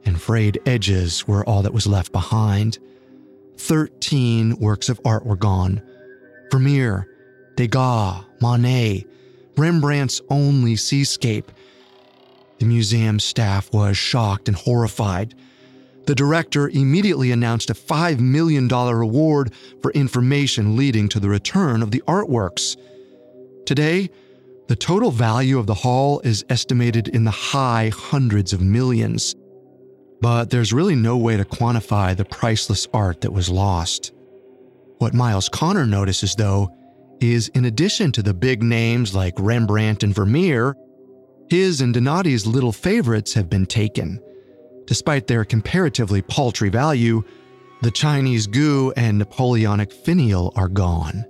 and 0.04 0.20
frayed 0.20 0.60
edges 0.66 1.26
were 1.26 1.44
all 1.44 1.62
that 1.62 1.74
was 1.74 1.86
left 1.86 2.12
behind. 2.12 2.78
Thirteen 3.56 4.56
works 4.58 4.88
of 4.88 5.00
art 5.04 5.26
were 5.26 5.36
gone 5.36 5.82
Vermeer, 6.50 7.06
Degas, 7.56 8.24
Monet, 8.40 9.04
Rembrandt's 9.56 10.22
only 10.30 10.76
seascape. 10.76 11.50
The 12.58 12.66
museum 12.66 13.18
staff 13.20 13.72
was 13.72 13.96
shocked 13.96 14.48
and 14.48 14.56
horrified. 14.56 15.34
The 16.06 16.14
director 16.14 16.68
immediately 16.68 17.32
announced 17.32 17.68
a 17.68 17.74
$5 17.74 18.18
million 18.18 18.66
reward 18.68 19.52
for 19.82 19.90
information 19.92 20.76
leading 20.76 21.08
to 21.10 21.20
the 21.20 21.28
return 21.28 21.82
of 21.82 21.90
the 21.90 22.02
artworks. 22.06 22.76
Today, 23.66 24.08
the 24.68 24.76
total 24.76 25.10
value 25.10 25.58
of 25.58 25.66
the 25.66 25.74
haul 25.74 26.20
is 26.20 26.44
estimated 26.50 27.08
in 27.08 27.24
the 27.24 27.30
high 27.30 27.90
hundreds 27.94 28.52
of 28.52 28.60
millions. 28.60 29.34
But 30.20 30.50
there's 30.50 30.74
really 30.74 30.94
no 30.94 31.16
way 31.16 31.36
to 31.38 31.44
quantify 31.44 32.14
the 32.14 32.26
priceless 32.26 32.86
art 32.92 33.22
that 33.22 33.32
was 33.32 33.48
lost. 33.48 34.12
What 34.98 35.14
Myles 35.14 35.48
Connor 35.48 35.86
notices, 35.86 36.34
though, 36.34 36.68
is 37.20 37.48
in 37.48 37.64
addition 37.64 38.12
to 38.12 38.22
the 38.22 38.34
big 38.34 38.62
names 38.62 39.14
like 39.14 39.34
Rembrandt 39.38 40.02
and 40.02 40.14
Vermeer, 40.14 40.74
his 41.48 41.80
and 41.80 41.94
Donati's 41.94 42.46
little 42.46 42.72
favorites 42.72 43.32
have 43.34 43.48
been 43.48 43.64
taken. 43.64 44.20
Despite 44.86 45.26
their 45.26 45.44
comparatively 45.44 46.20
paltry 46.20 46.68
value, 46.68 47.22
the 47.80 47.90
Chinese 47.90 48.46
gu 48.46 48.92
and 48.96 49.18
Napoleonic 49.18 49.92
finial 49.92 50.52
are 50.56 50.68
gone. 50.68 51.24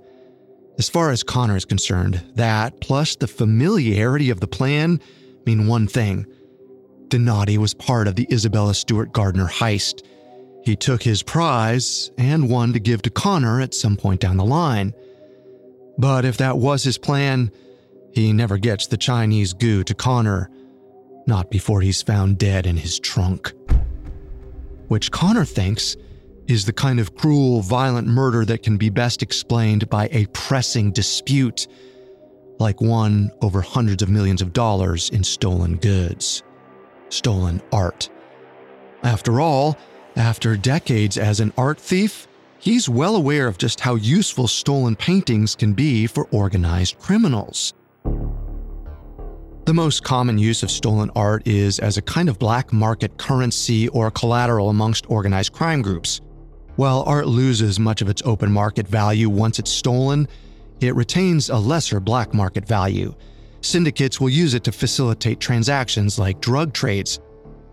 As 0.79 0.87
far 0.87 1.11
as 1.11 1.23
Connor 1.23 1.57
is 1.57 1.65
concerned, 1.65 2.23
that 2.35 2.79
plus 2.79 3.17
the 3.17 3.27
familiarity 3.27 4.29
of 4.29 4.39
the 4.39 4.47
plan 4.47 5.01
mean 5.45 5.67
one 5.67 5.87
thing 5.87 6.25
Donati 7.09 7.57
was 7.57 7.73
part 7.73 8.07
of 8.07 8.15
the 8.15 8.27
Isabella 8.31 8.73
Stewart 8.73 9.11
Gardner 9.11 9.47
heist. 9.47 10.05
He 10.63 10.77
took 10.77 11.03
his 11.03 11.21
prize 11.21 12.11
and 12.17 12.49
one 12.49 12.71
to 12.73 12.79
give 12.79 13.01
to 13.01 13.09
Connor 13.09 13.59
at 13.59 13.73
some 13.73 13.97
point 13.97 14.21
down 14.21 14.37
the 14.37 14.45
line. 14.45 14.93
But 15.97 16.23
if 16.23 16.37
that 16.37 16.59
was 16.59 16.83
his 16.83 16.97
plan, 16.97 17.51
he 18.13 18.31
never 18.31 18.57
gets 18.57 18.87
the 18.87 18.97
Chinese 18.97 19.51
gu 19.53 19.83
to 19.83 19.93
Connor, 19.93 20.49
not 21.27 21.51
before 21.51 21.81
he's 21.81 22.01
found 22.01 22.37
dead 22.37 22.65
in 22.65 22.77
his 22.77 22.99
trunk. 22.99 23.51
Which 24.87 25.11
Connor 25.11 25.45
thinks 25.45 25.97
is 26.49 26.65
the 26.65 26.73
kind 26.73 26.99
of 26.99 27.15
cruel, 27.15 27.61
violent 27.61 28.07
murder 28.07 28.43
that 28.45 28.63
can 28.63 28.77
be 28.77 28.89
best 28.89 29.21
explained 29.21 29.87
by 29.89 30.09
a 30.11 30.25
pressing 30.27 30.91
dispute, 30.91 31.67
like 32.59 32.81
one 32.81 33.31
over 33.41 33.61
hundreds 33.61 34.01
of 34.01 34.09
millions 34.09 34.41
of 34.41 34.51
dollars 34.51 35.09
in 35.11 35.23
stolen 35.23 35.77
goods 35.77 36.43
stolen 37.09 37.61
art. 37.71 38.09
After 39.03 39.41
all, 39.41 39.77
after 40.15 40.55
decades 40.55 41.17
as 41.17 41.39
an 41.39 41.53
art 41.57 41.79
thief, 41.79 42.27
he's 42.59 42.89
well 42.89 43.15
aware 43.15 43.47
of 43.47 43.57
just 43.57 43.79
how 43.79 43.95
useful 43.95 44.47
stolen 44.47 44.95
paintings 44.95 45.55
can 45.55 45.73
be 45.73 46.07
for 46.07 46.27
organized 46.31 46.99
criminals. 46.99 47.73
The 49.65 49.73
most 49.73 50.03
common 50.03 50.37
use 50.37 50.63
of 50.63 50.71
stolen 50.71 51.11
art 51.15 51.47
is 51.47 51.79
as 51.79 51.97
a 51.97 52.01
kind 52.01 52.27
of 52.27 52.39
black 52.39 52.73
market 52.73 53.17
currency 53.17 53.87
or 53.89 54.09
collateral 54.09 54.69
amongst 54.69 55.09
organized 55.09 55.53
crime 55.53 55.81
groups. 55.81 56.21
While 56.79 57.03
art 57.05 57.27
loses 57.27 57.77
much 57.77 58.01
of 58.01 58.07
its 58.07 58.21
open 58.23 58.53
market 58.53 58.87
value 58.87 59.29
once 59.29 59.59
it's 59.59 59.69
stolen, 59.69 60.29
it 60.79 60.95
retains 60.95 61.49
a 61.49 61.57
lesser 61.57 61.99
black 61.99 62.33
market 62.33 62.65
value, 62.65 63.13
syndicates 63.59 64.21
will 64.21 64.29
use 64.29 64.53
it 64.53 64.63
to 64.63 64.71
facilitate 64.71 65.41
transactions 65.41 66.17
like 66.17 66.39
drug 66.39 66.71
trades. 66.71 67.19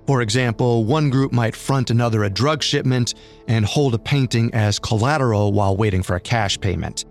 For 0.09 0.23
example, 0.23 0.85
one 0.87 1.09
group 1.09 1.31
might 1.31 1.55
front 1.55 1.91
another 1.91 2.25
a 2.25 2.29
drug 2.29 2.65
shipment 2.65 3.15
and 3.47 3.65
hold 3.65 3.95
a 3.95 3.99
painting 4.01 4.53
as 4.53 4.81
collateral 4.81 5.53
while 5.53 5.77
waiting 5.77 6.03
for 6.03 6.17
a 6.17 6.21
cash 6.21 6.61
payment. 6.61 7.05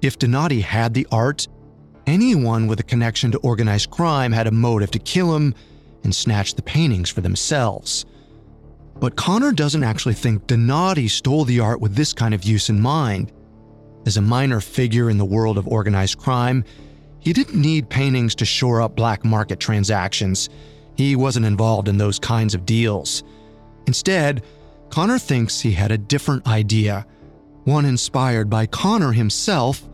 If 0.00 0.20
Donati 0.20 0.60
had 0.60 0.94
the 0.94 1.08
art, 1.10 1.48
anyone 2.06 2.68
with 2.68 2.78
a 2.78 2.84
connection 2.84 3.32
to 3.32 3.38
organized 3.38 3.90
crime 3.90 4.30
had 4.30 4.46
a 4.46 4.52
motive 4.52 4.92
to 4.92 5.00
kill 5.00 5.34
him 5.34 5.52
and 6.04 6.14
snatch 6.14 6.54
the 6.54 6.62
paintings 6.62 7.10
for 7.10 7.22
themselves. 7.22 8.06
But 9.00 9.16
Connor 9.16 9.52
doesn't 9.52 9.84
actually 9.84 10.14
think 10.14 10.46
Donati 10.46 11.08
stole 11.08 11.44
the 11.44 11.60
art 11.60 11.80
with 11.80 11.94
this 11.94 12.12
kind 12.12 12.34
of 12.34 12.44
use 12.44 12.68
in 12.68 12.80
mind. 12.80 13.32
As 14.06 14.16
a 14.16 14.22
minor 14.22 14.60
figure 14.60 15.10
in 15.10 15.18
the 15.18 15.24
world 15.24 15.58
of 15.58 15.68
organized 15.68 16.18
crime, 16.18 16.64
he 17.20 17.32
didn't 17.32 17.60
need 17.60 17.90
paintings 17.90 18.34
to 18.36 18.44
shore 18.44 18.80
up 18.80 18.96
black 18.96 19.24
market 19.24 19.60
transactions. 19.60 20.48
He 20.96 21.14
wasn't 21.14 21.46
involved 21.46 21.88
in 21.88 21.98
those 21.98 22.18
kinds 22.18 22.54
of 22.54 22.66
deals. 22.66 23.22
Instead, 23.86 24.44
Connor 24.90 25.18
thinks 25.18 25.60
he 25.60 25.72
had 25.72 25.92
a 25.92 25.98
different 25.98 26.46
idea, 26.46 27.06
one 27.64 27.84
inspired 27.84 28.50
by 28.50 28.66
Connor 28.66 29.12
himself, 29.12 29.88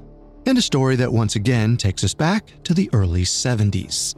and 0.46 0.56
a 0.56 0.62
story 0.62 0.96
that 0.96 1.12
once 1.12 1.36
again 1.36 1.76
takes 1.76 2.04
us 2.04 2.14
back 2.14 2.46
to 2.64 2.74
the 2.74 2.88
early 2.92 3.22
70s. 3.22 4.14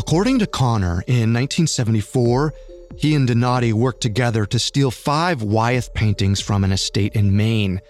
According 0.00 0.38
to 0.38 0.46
Connor, 0.46 1.04
in 1.06 1.34
1974, 1.34 2.54
he 2.96 3.14
and 3.14 3.28
Donati 3.28 3.74
worked 3.74 4.00
together 4.00 4.46
to 4.46 4.58
steal 4.58 4.90
five 4.90 5.42
Wyeth 5.42 5.92
paintings 5.92 6.40
from 6.40 6.64
an 6.64 6.72
estate 6.72 7.14
in 7.14 7.36
Maine. 7.36 7.82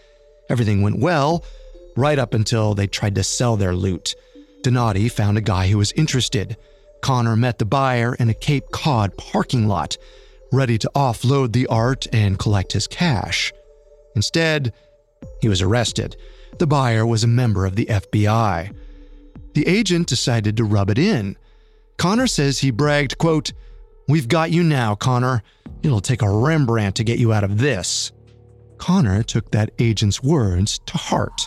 Everything 0.49 0.83
went 0.83 0.99
well 0.99 1.44
right 1.96 2.18
up 2.18 2.35
until 2.35 2.75
they 2.75 2.88
tried 2.88 3.14
to 3.14 3.23
sell 3.23 3.57
their 3.57 3.77
loot. 3.77 4.16
Donati 4.62 5.09
found 5.09 5.38
a 5.38 5.40
guy 5.40 5.68
who 5.68 5.79
was 5.79 5.92
interested. 5.92 6.57
Connor 7.01 7.37
met 7.37 7.61
the 7.61 7.64
buyer 7.64 8.16
in 8.16 8.29
a 8.29 8.35
Cape 8.35 8.73
Cod 8.73 9.16
parking 9.16 9.68
lot, 9.68 9.96
ready 10.51 10.79
to 10.79 10.90
offload 10.96 11.53
the 11.53 11.68
art 11.68 12.09
and 12.12 12.40
collect 12.40 12.73
his 12.73 12.88
cash. 12.88 13.53
Instead, 14.16 14.73
he 15.40 15.49
was 15.49 15.62
arrested. 15.62 16.16
The 16.59 16.66
buyer 16.66 17.07
was 17.07 17.23
a 17.23 17.29
member 17.29 17.66
of 17.66 17.77
the 17.77 17.87
FBI. 17.87 18.75
The 19.55 19.68
agent 19.68 20.09
decided 20.09 20.57
to 20.57 20.64
rub 20.64 20.90
it 20.90 20.99
in. 20.99 21.37
Connor 22.01 22.29
says 22.29 22.61
he 22.61 22.71
bragged, 22.71 23.19
quote, 23.19 23.53
We've 24.09 24.27
got 24.27 24.51
you 24.51 24.63
now, 24.63 24.95
Connor. 24.95 25.43
It'll 25.83 26.01
take 26.01 26.23
a 26.23 26.31
Rembrandt 26.31 26.95
to 26.95 27.05
get 27.05 27.19
you 27.19 27.35
out 27.35 27.45
of 27.45 27.59
this. 27.59 28.11
Connor 28.79 29.23
took 29.23 29.51
that 29.51 29.73
agent's 29.79 30.23
words 30.23 30.79
to 30.87 30.97
heart. 30.97 31.47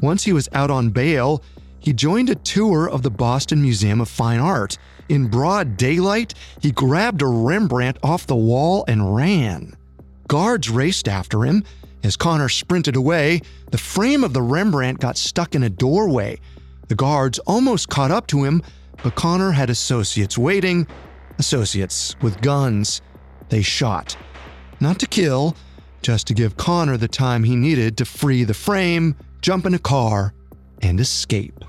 Once 0.00 0.24
he 0.24 0.32
was 0.32 0.48
out 0.52 0.72
on 0.72 0.90
bail, 0.90 1.44
he 1.78 1.92
joined 1.92 2.28
a 2.28 2.34
tour 2.34 2.90
of 2.90 3.02
the 3.02 3.10
Boston 3.10 3.62
Museum 3.62 4.00
of 4.00 4.08
Fine 4.08 4.40
Art. 4.40 4.78
In 5.08 5.28
broad 5.28 5.76
daylight, 5.76 6.34
he 6.60 6.72
grabbed 6.72 7.22
a 7.22 7.26
Rembrandt 7.26 7.98
off 8.02 8.26
the 8.26 8.34
wall 8.34 8.84
and 8.88 9.14
ran. 9.14 9.76
Guards 10.26 10.68
raced 10.68 11.06
after 11.06 11.44
him. 11.44 11.62
As 12.02 12.16
Connor 12.16 12.48
sprinted 12.48 12.96
away, 12.96 13.42
the 13.70 13.78
frame 13.78 14.24
of 14.24 14.32
the 14.32 14.42
Rembrandt 14.42 14.98
got 14.98 15.16
stuck 15.16 15.54
in 15.54 15.62
a 15.62 15.70
doorway. 15.70 16.40
The 16.88 16.96
guards 16.96 17.38
almost 17.40 17.88
caught 17.88 18.10
up 18.10 18.26
to 18.28 18.42
him, 18.42 18.60
but 19.02 19.14
Connor 19.14 19.52
had 19.52 19.70
associates 19.70 20.36
waiting, 20.38 20.86
associates 21.38 22.16
with 22.22 22.40
guns. 22.40 23.02
They 23.48 23.62
shot. 23.62 24.16
Not 24.80 24.98
to 25.00 25.06
kill, 25.06 25.56
just 26.02 26.26
to 26.28 26.34
give 26.34 26.56
Connor 26.56 26.96
the 26.96 27.08
time 27.08 27.44
he 27.44 27.56
needed 27.56 27.96
to 27.98 28.04
free 28.04 28.44
the 28.44 28.54
frame, 28.54 29.16
jump 29.42 29.66
in 29.66 29.74
a 29.74 29.78
car, 29.78 30.34
and 30.82 31.00
escape. 31.00 31.64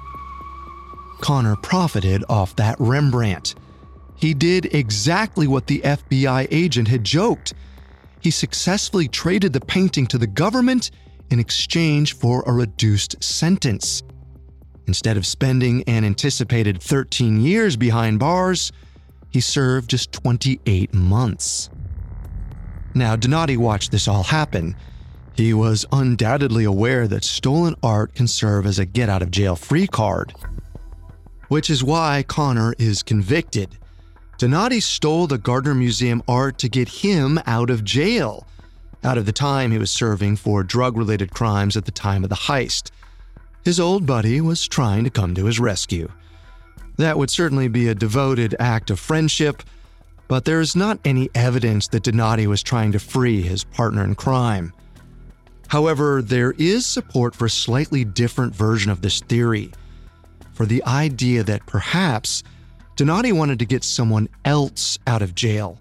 Connor 1.22 1.56
profited 1.56 2.24
off 2.30 2.56
that 2.56 2.76
Rembrandt. 2.80 3.56
He 4.16 4.34
did 4.34 4.74
exactly 4.74 5.48
what 5.48 5.68
the 5.68 5.80
FBI 5.80 6.48
agent 6.52 6.88
had 6.88 7.04
joked. 7.04 7.54
He 8.20 8.32
successfully 8.32 9.08
traded 9.08 9.54
the 9.54 9.62
painting 9.62 10.08
to 10.08 10.18
the 10.18 10.28
government 10.28 10.92
in 11.30 11.40
exchange 11.40 12.16
for 12.16 12.44
a 12.46 12.54
reduced 12.54 13.22
sentence. 13.24 14.04
Instead 14.88 15.18
of 15.18 15.26
spending 15.26 15.84
an 15.84 16.06
anticipated 16.06 16.82
13 16.82 17.42
years 17.42 17.76
behind 17.76 18.20
bars, 18.20 18.72
he 19.30 19.42
served 19.42 19.90
just 19.90 20.14
28 20.14 20.94
months. 20.94 21.70
Now, 22.96 23.16
Donati 23.18 23.58
watched 23.58 23.92
this 23.92 24.08
all 24.08 24.24
happen. 24.24 24.76
He 25.36 25.54
was 25.54 25.86
undoubtedly 25.92 26.64
aware 26.64 27.08
that 27.08 27.26
stolen 27.26 27.76
art 27.84 28.16
can 28.16 28.28
serve 28.28 28.66
as 28.66 28.80
a 28.80 28.86
get 28.86 29.10
out 29.10 29.22
of 29.22 29.30
jail 29.30 29.56
free 29.56 29.88
card. 29.88 30.34
Which 31.50 31.70
is 31.70 31.84
why 31.84 32.24
Connor 32.28 32.74
is 32.80 33.04
convicted. 33.04 33.78
Donati 34.38 34.80
stole 34.80 35.28
the 35.28 35.38
Gardner 35.38 35.76
Museum 35.76 36.24
art 36.28 36.58
to 36.60 36.70
get 36.70 36.88
him 36.88 37.40
out 37.46 37.70
of 37.70 37.84
jail, 37.84 38.48
out 39.04 39.18
of 39.18 39.26
the 39.26 39.32
time 39.32 39.72
he 39.72 39.78
was 39.78 39.92
serving 39.92 40.38
for 40.38 40.64
drug 40.64 40.98
related 40.98 41.32
crimes 41.32 41.76
at 41.76 41.86
the 41.86 41.92
time 41.92 42.24
of 42.24 42.30
the 42.30 42.36
heist. 42.36 42.92
His 43.68 43.82
old 43.82 44.06
buddy 44.06 44.40
was 44.40 44.66
trying 44.66 45.04
to 45.04 45.10
come 45.10 45.36
to 45.36 45.44
his 45.44 45.60
rescue. 45.60 46.08
That 46.96 47.18
would 47.18 47.30
certainly 47.30 47.68
be 47.68 47.90
a 47.90 47.94
devoted 47.94 48.56
act 48.62 48.90
of 48.90 48.98
friendship, 48.98 49.62
but 50.30 50.46
there 50.46 50.62
is 50.62 50.74
not 50.74 51.02
any 51.04 51.30
evidence 51.36 51.90
that 51.90 52.04
Donati 52.04 52.48
was 52.48 52.64
trying 52.64 52.94
to 52.94 53.00
free 53.00 53.42
his 53.42 53.66
partner 53.66 54.06
in 54.06 54.16
crime. 54.16 54.72
However, 55.68 56.22
there 56.22 56.54
is 56.54 56.86
support 56.86 57.36
for 57.36 57.48
a 57.48 57.50
slightly 57.50 58.06
different 58.06 58.56
version 58.56 58.90
of 58.90 59.02
this 59.02 59.20
theory 59.20 59.74
for 60.54 60.66
the 60.66 60.82
idea 60.86 61.44
that 61.44 61.66
perhaps 61.66 62.44
Donati 62.96 63.34
wanted 63.34 63.60
to 63.60 63.66
get 63.66 63.84
someone 63.84 64.30
else 64.46 64.98
out 65.08 65.22
of 65.22 65.36
jail, 65.36 65.78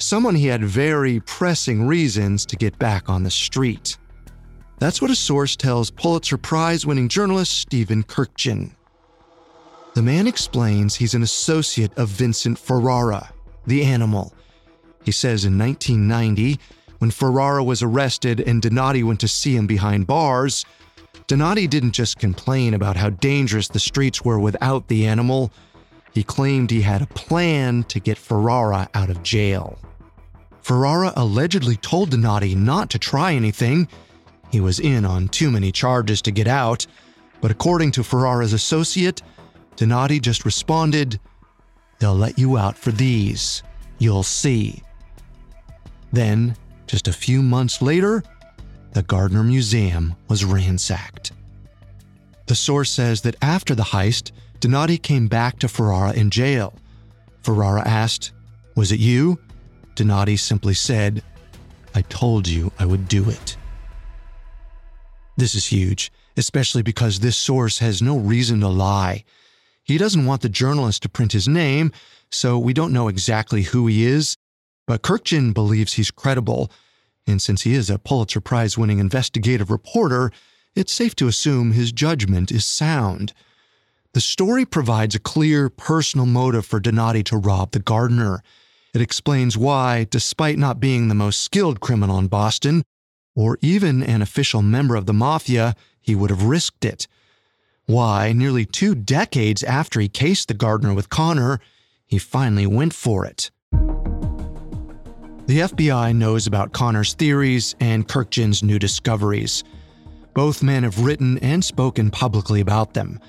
someone 0.00 0.34
he 0.34 0.48
had 0.48 0.64
very 0.64 1.20
pressing 1.20 1.86
reasons 1.86 2.44
to 2.46 2.56
get 2.56 2.76
back 2.80 3.08
on 3.08 3.22
the 3.22 3.30
street. 3.30 3.98
That's 4.80 5.02
what 5.02 5.10
a 5.10 5.16
source 5.16 5.56
tells 5.56 5.90
Pulitzer 5.90 6.38
Prize 6.38 6.86
winning 6.86 7.08
journalist 7.08 7.52
Stephen 7.58 8.02
Kurkjian. 8.02 8.70
The 9.94 10.02
man 10.02 10.26
explains 10.26 10.94
he's 10.94 11.12
an 11.12 11.22
associate 11.22 11.92
of 11.98 12.08
Vincent 12.08 12.58
Ferrara, 12.58 13.30
the 13.66 13.84
animal. 13.84 14.32
He 15.04 15.12
says 15.12 15.44
in 15.44 15.58
1990, 15.58 16.58
when 16.98 17.10
Ferrara 17.10 17.62
was 17.62 17.82
arrested 17.82 18.40
and 18.40 18.62
Donati 18.62 19.02
went 19.02 19.20
to 19.20 19.28
see 19.28 19.54
him 19.54 19.66
behind 19.66 20.06
bars, 20.06 20.64
Donati 21.26 21.66
didn't 21.66 21.92
just 21.92 22.18
complain 22.18 22.72
about 22.72 22.96
how 22.96 23.10
dangerous 23.10 23.68
the 23.68 23.78
streets 23.78 24.24
were 24.24 24.38
without 24.38 24.88
the 24.88 25.06
animal, 25.06 25.52
he 26.14 26.22
claimed 26.22 26.70
he 26.70 26.80
had 26.80 27.02
a 27.02 27.06
plan 27.06 27.84
to 27.84 28.00
get 28.00 28.16
Ferrara 28.16 28.88
out 28.94 29.10
of 29.10 29.22
jail. 29.22 29.78
Ferrara 30.62 31.12
allegedly 31.16 31.76
told 31.76 32.10
Donati 32.10 32.54
not 32.54 32.88
to 32.90 32.98
try 32.98 33.34
anything. 33.34 33.86
He 34.50 34.60
was 34.60 34.80
in 34.80 35.04
on 35.04 35.28
too 35.28 35.50
many 35.50 35.72
charges 35.72 36.20
to 36.22 36.30
get 36.30 36.46
out, 36.46 36.86
but 37.40 37.50
according 37.50 37.92
to 37.92 38.02
Ferrara's 38.02 38.52
associate, 38.52 39.22
Donati 39.76 40.20
just 40.20 40.44
responded, 40.44 41.20
They'll 41.98 42.14
let 42.14 42.38
you 42.38 42.56
out 42.56 42.76
for 42.76 42.90
these. 42.90 43.62
You'll 43.98 44.22
see. 44.22 44.82
Then, 46.12 46.56
just 46.86 47.08
a 47.08 47.12
few 47.12 47.42
months 47.42 47.80
later, 47.80 48.22
the 48.92 49.02
Gardner 49.02 49.44
Museum 49.44 50.16
was 50.28 50.44
ransacked. 50.44 51.32
The 52.46 52.54
source 52.56 52.90
says 52.90 53.20
that 53.22 53.36
after 53.40 53.74
the 53.74 53.84
heist, 53.84 54.32
Donati 54.58 54.98
came 54.98 55.28
back 55.28 55.58
to 55.60 55.68
Ferrara 55.68 56.12
in 56.12 56.30
jail. 56.30 56.74
Ferrara 57.42 57.86
asked, 57.86 58.32
Was 58.74 58.90
it 58.90 58.98
you? 58.98 59.38
Donati 59.94 60.36
simply 60.36 60.74
said, 60.74 61.22
I 61.94 62.02
told 62.02 62.48
you 62.48 62.72
I 62.78 62.86
would 62.86 63.08
do 63.08 63.28
it. 63.30 63.56
This 65.40 65.54
is 65.54 65.68
huge, 65.68 66.12
especially 66.36 66.82
because 66.82 67.20
this 67.20 67.34
source 67.34 67.78
has 67.78 68.02
no 68.02 68.18
reason 68.18 68.60
to 68.60 68.68
lie. 68.68 69.24
He 69.82 69.96
doesn't 69.96 70.26
want 70.26 70.42
the 70.42 70.50
journalist 70.50 71.02
to 71.02 71.08
print 71.08 71.32
his 71.32 71.48
name, 71.48 71.92
so 72.30 72.58
we 72.58 72.74
don't 72.74 72.92
know 72.92 73.08
exactly 73.08 73.62
who 73.62 73.86
he 73.86 74.04
is, 74.04 74.36
but 74.86 75.00
Kurkjian 75.00 75.54
believes 75.54 75.94
he's 75.94 76.10
credible, 76.10 76.70
and 77.26 77.40
since 77.40 77.62
he 77.62 77.72
is 77.72 77.88
a 77.88 77.98
Pulitzer 77.98 78.42
Prize 78.42 78.76
winning 78.76 78.98
investigative 78.98 79.70
reporter, 79.70 80.30
it's 80.74 80.92
safe 80.92 81.16
to 81.16 81.26
assume 81.26 81.72
his 81.72 81.90
judgment 81.90 82.52
is 82.52 82.66
sound. 82.66 83.32
The 84.12 84.20
story 84.20 84.66
provides 84.66 85.14
a 85.14 85.18
clear 85.18 85.70
personal 85.70 86.26
motive 86.26 86.66
for 86.66 86.80
Donati 86.80 87.22
to 87.22 87.38
rob 87.38 87.70
the 87.70 87.78
Gardner. 87.78 88.42
It 88.92 89.00
explains 89.00 89.56
why, 89.56 90.06
despite 90.10 90.58
not 90.58 90.80
being 90.80 91.08
the 91.08 91.14
most 91.14 91.40
skilled 91.40 91.80
criminal 91.80 92.18
in 92.18 92.28
Boston, 92.28 92.82
or 93.40 93.56
even 93.62 94.02
an 94.02 94.20
official 94.20 94.60
member 94.60 94.94
of 94.94 95.06
the 95.06 95.14
mafia, 95.14 95.74
he 95.98 96.14
would 96.14 96.28
have 96.28 96.42
risked 96.42 96.84
it. 96.84 97.08
Why, 97.86 98.34
nearly 98.34 98.66
two 98.66 98.94
decades 98.94 99.62
after 99.62 99.98
he 99.98 100.10
cased 100.10 100.48
the 100.48 100.54
Gardner 100.54 100.92
with 100.92 101.08
Connor, 101.08 101.58
he 102.06 102.18
finally 102.18 102.66
went 102.66 102.92
for 102.92 103.24
it. 103.24 103.50
The 105.46 105.60
FBI 105.60 106.14
knows 106.14 106.46
about 106.46 106.74
Connor's 106.74 107.14
theories 107.14 107.74
and 107.80 108.06
Kurkjian's 108.06 108.62
new 108.62 108.78
discoveries. 108.78 109.64
Both 110.34 110.62
men 110.62 110.82
have 110.82 111.02
written 111.02 111.38
and 111.38 111.64
spoken 111.64 112.10
publicly 112.10 112.60
about 112.60 112.92
them. 112.92 113.20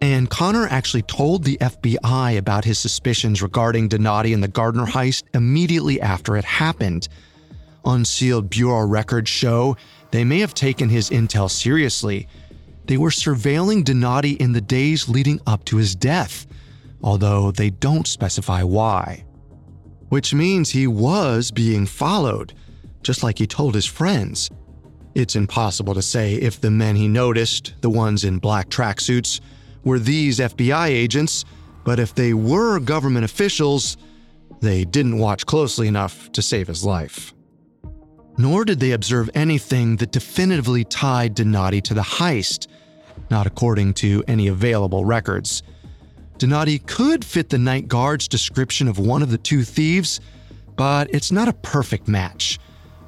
And 0.00 0.30
Connor 0.30 0.66
actually 0.66 1.02
told 1.02 1.44
the 1.44 1.58
FBI 1.58 2.38
about 2.38 2.64
his 2.64 2.78
suspicions 2.78 3.42
regarding 3.42 3.88
Donati 3.88 4.32
and 4.32 4.42
the 4.42 4.48
Gardner 4.48 4.86
heist 4.86 5.24
immediately 5.34 6.00
after 6.00 6.38
it 6.38 6.44
happened. 6.46 7.06
Unsealed 7.84 8.50
Bureau 8.50 8.86
records 8.86 9.28
show 9.28 9.76
they 10.10 10.24
may 10.24 10.40
have 10.40 10.54
taken 10.54 10.88
his 10.88 11.10
intel 11.10 11.50
seriously. 11.50 12.28
They 12.86 12.96
were 12.96 13.10
surveilling 13.10 13.84
Donati 13.84 14.32
in 14.32 14.52
the 14.52 14.60
days 14.60 15.08
leading 15.08 15.40
up 15.46 15.64
to 15.66 15.76
his 15.76 15.94
death, 15.94 16.46
although 17.02 17.50
they 17.50 17.70
don't 17.70 18.06
specify 18.06 18.62
why. 18.62 19.24
Which 20.08 20.34
means 20.34 20.70
he 20.70 20.86
was 20.86 21.50
being 21.50 21.86
followed, 21.86 22.54
just 23.02 23.22
like 23.22 23.38
he 23.38 23.46
told 23.46 23.74
his 23.74 23.86
friends. 23.86 24.50
It's 25.14 25.36
impossible 25.36 25.94
to 25.94 26.02
say 26.02 26.34
if 26.34 26.60
the 26.60 26.70
men 26.70 26.96
he 26.96 27.08
noticed, 27.08 27.74
the 27.80 27.90
ones 27.90 28.24
in 28.24 28.38
black 28.38 28.68
tracksuits, 28.68 29.40
were 29.84 29.98
these 29.98 30.38
FBI 30.38 30.88
agents, 30.88 31.44
but 31.84 31.98
if 31.98 32.14
they 32.14 32.34
were 32.34 32.78
government 32.78 33.24
officials, 33.24 33.96
they 34.60 34.84
didn't 34.84 35.18
watch 35.18 35.44
closely 35.44 35.88
enough 35.88 36.30
to 36.32 36.42
save 36.42 36.68
his 36.68 36.84
life. 36.84 37.34
Nor 38.38 38.64
did 38.64 38.80
they 38.80 38.92
observe 38.92 39.30
anything 39.34 39.96
that 39.96 40.12
definitively 40.12 40.84
tied 40.84 41.34
Donati 41.34 41.80
to 41.82 41.94
the 41.94 42.02
heist, 42.02 42.66
not 43.30 43.46
according 43.46 43.94
to 43.94 44.24
any 44.26 44.48
available 44.48 45.04
records. 45.04 45.62
Donati 46.38 46.78
could 46.78 47.24
fit 47.24 47.50
the 47.50 47.58
night 47.58 47.88
guard's 47.88 48.26
description 48.26 48.88
of 48.88 48.98
one 48.98 49.22
of 49.22 49.30
the 49.30 49.38
two 49.38 49.62
thieves, 49.62 50.20
but 50.76 51.12
it's 51.14 51.30
not 51.30 51.48
a 51.48 51.52
perfect 51.52 52.08
match. 52.08 52.58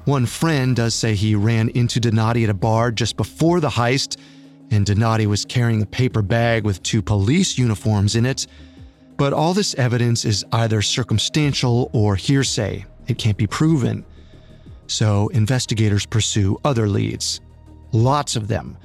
One 0.05 0.25
friend 0.25 0.75
does 0.75 0.93
say 0.93 1.15
he 1.15 1.33
ran 1.33 1.69
into 1.69 1.99
Donati 1.99 2.43
at 2.43 2.49
a 2.49 2.53
bar 2.53 2.91
just 2.91 3.17
before 3.17 3.59
the 3.59 3.69
heist 3.69 4.17
and 4.71 4.85
Donati 4.85 5.27
was 5.27 5.45
carrying 5.45 5.81
a 5.81 5.85
paper 5.85 6.21
bag 6.21 6.63
with 6.63 6.81
two 6.83 7.01
police 7.01 7.57
uniforms 7.57 8.15
in 8.15 8.25
it. 8.25 8.47
But 9.17 9.33
all 9.33 9.53
this 9.53 9.73
evidence 9.75 10.25
is 10.25 10.45
either 10.51 10.81
circumstantial 10.81 11.89
or 11.93 12.15
hearsay. 12.15 12.85
It 13.07 13.17
can't 13.17 13.37
be 13.37 13.47
proven. 13.47 14.05
So 14.87 15.29
investigators 15.29 16.05
pursue 16.05 16.59
other 16.63 16.87
leads. 16.87 17.41
Lots 17.91 18.35
of 18.35 18.47
them. 18.47 18.77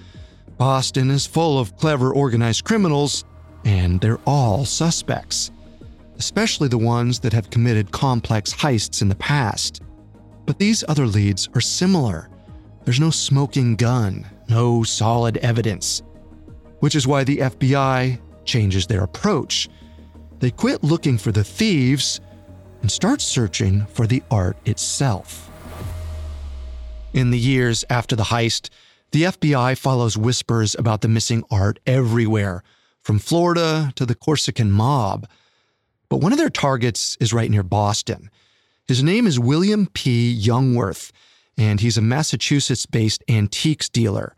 Boston 0.57 1.11
is 1.11 1.27
full 1.27 1.59
of 1.59 1.77
clever 1.77 2.13
organized 2.13 2.65
criminals, 2.65 3.25
and 3.65 4.01
they're 4.01 4.21
all 4.27 4.65
suspects, 4.65 5.51
especially 6.19 6.69
the 6.69 6.79
ones 6.79 7.19
that 7.21 7.33
have 7.33 7.51
committed 7.51 7.91
complex 7.91 8.53
heists 8.53 9.03
in 9.03 9.09
the 9.09 9.15
past. 9.15 9.83
But 10.47 10.59
these 10.59 10.85
other 10.89 11.07
leads 11.07 11.49
are 11.55 11.61
similar. 11.61 12.29
There's 12.85 13.01
no 13.01 13.11
smoking 13.11 13.77
gun, 13.77 14.27
no 14.49 14.83
solid 14.83 15.37
evidence. 15.39 16.03
Which 16.81 16.95
is 16.95 17.07
why 17.07 17.25
the 17.25 17.39
FBI 17.39 18.19
changes 18.45 18.87
their 18.87 19.05
approach. 19.05 19.69
They 20.39 20.51
quit 20.51 20.83
looking 20.83 21.19
for 21.19 21.33
the 21.33 21.45
thieves 21.45 22.21
and 22.81 22.91
start 22.91 23.21
searching 23.21 23.87
for 23.87 24.07
the 24.07 24.23
art 24.31 24.57
itself. 24.65 25.50
In 27.13 27.33
the 27.33 27.39
years 27.39 27.85
after 27.91 28.15
the 28.15 28.25
heist, 28.25 28.71
the 29.11 29.25
FBI 29.25 29.77
follows 29.77 30.17
whispers 30.17 30.77
about 30.77 31.01
the 31.01 31.09
missing 31.09 31.43
art 31.51 31.81
everywhere, 31.85 32.63
from 33.03 33.19
Florida 33.19 33.93
to 33.97 34.07
the 34.07 34.15
Corsican 34.15 34.71
mob. 34.71 35.27
But 36.09 36.19
one 36.19 36.31
of 36.31 36.39
their 36.39 36.51
targets 36.51 37.17
is 37.19 37.33
right 37.33 37.51
near 37.51 37.65
Boston. 37.65 38.31
His 38.87 39.03
name 39.03 39.27
is 39.27 39.41
William 39.41 39.89
P. 39.93 40.39
Youngworth, 40.41 41.11
and 41.59 41.81
he's 41.81 41.99
a 41.99 42.03
Massachusetts 42.03 42.87
based 42.87 43.25
antiques 43.29 43.89
dealer, 43.89 44.37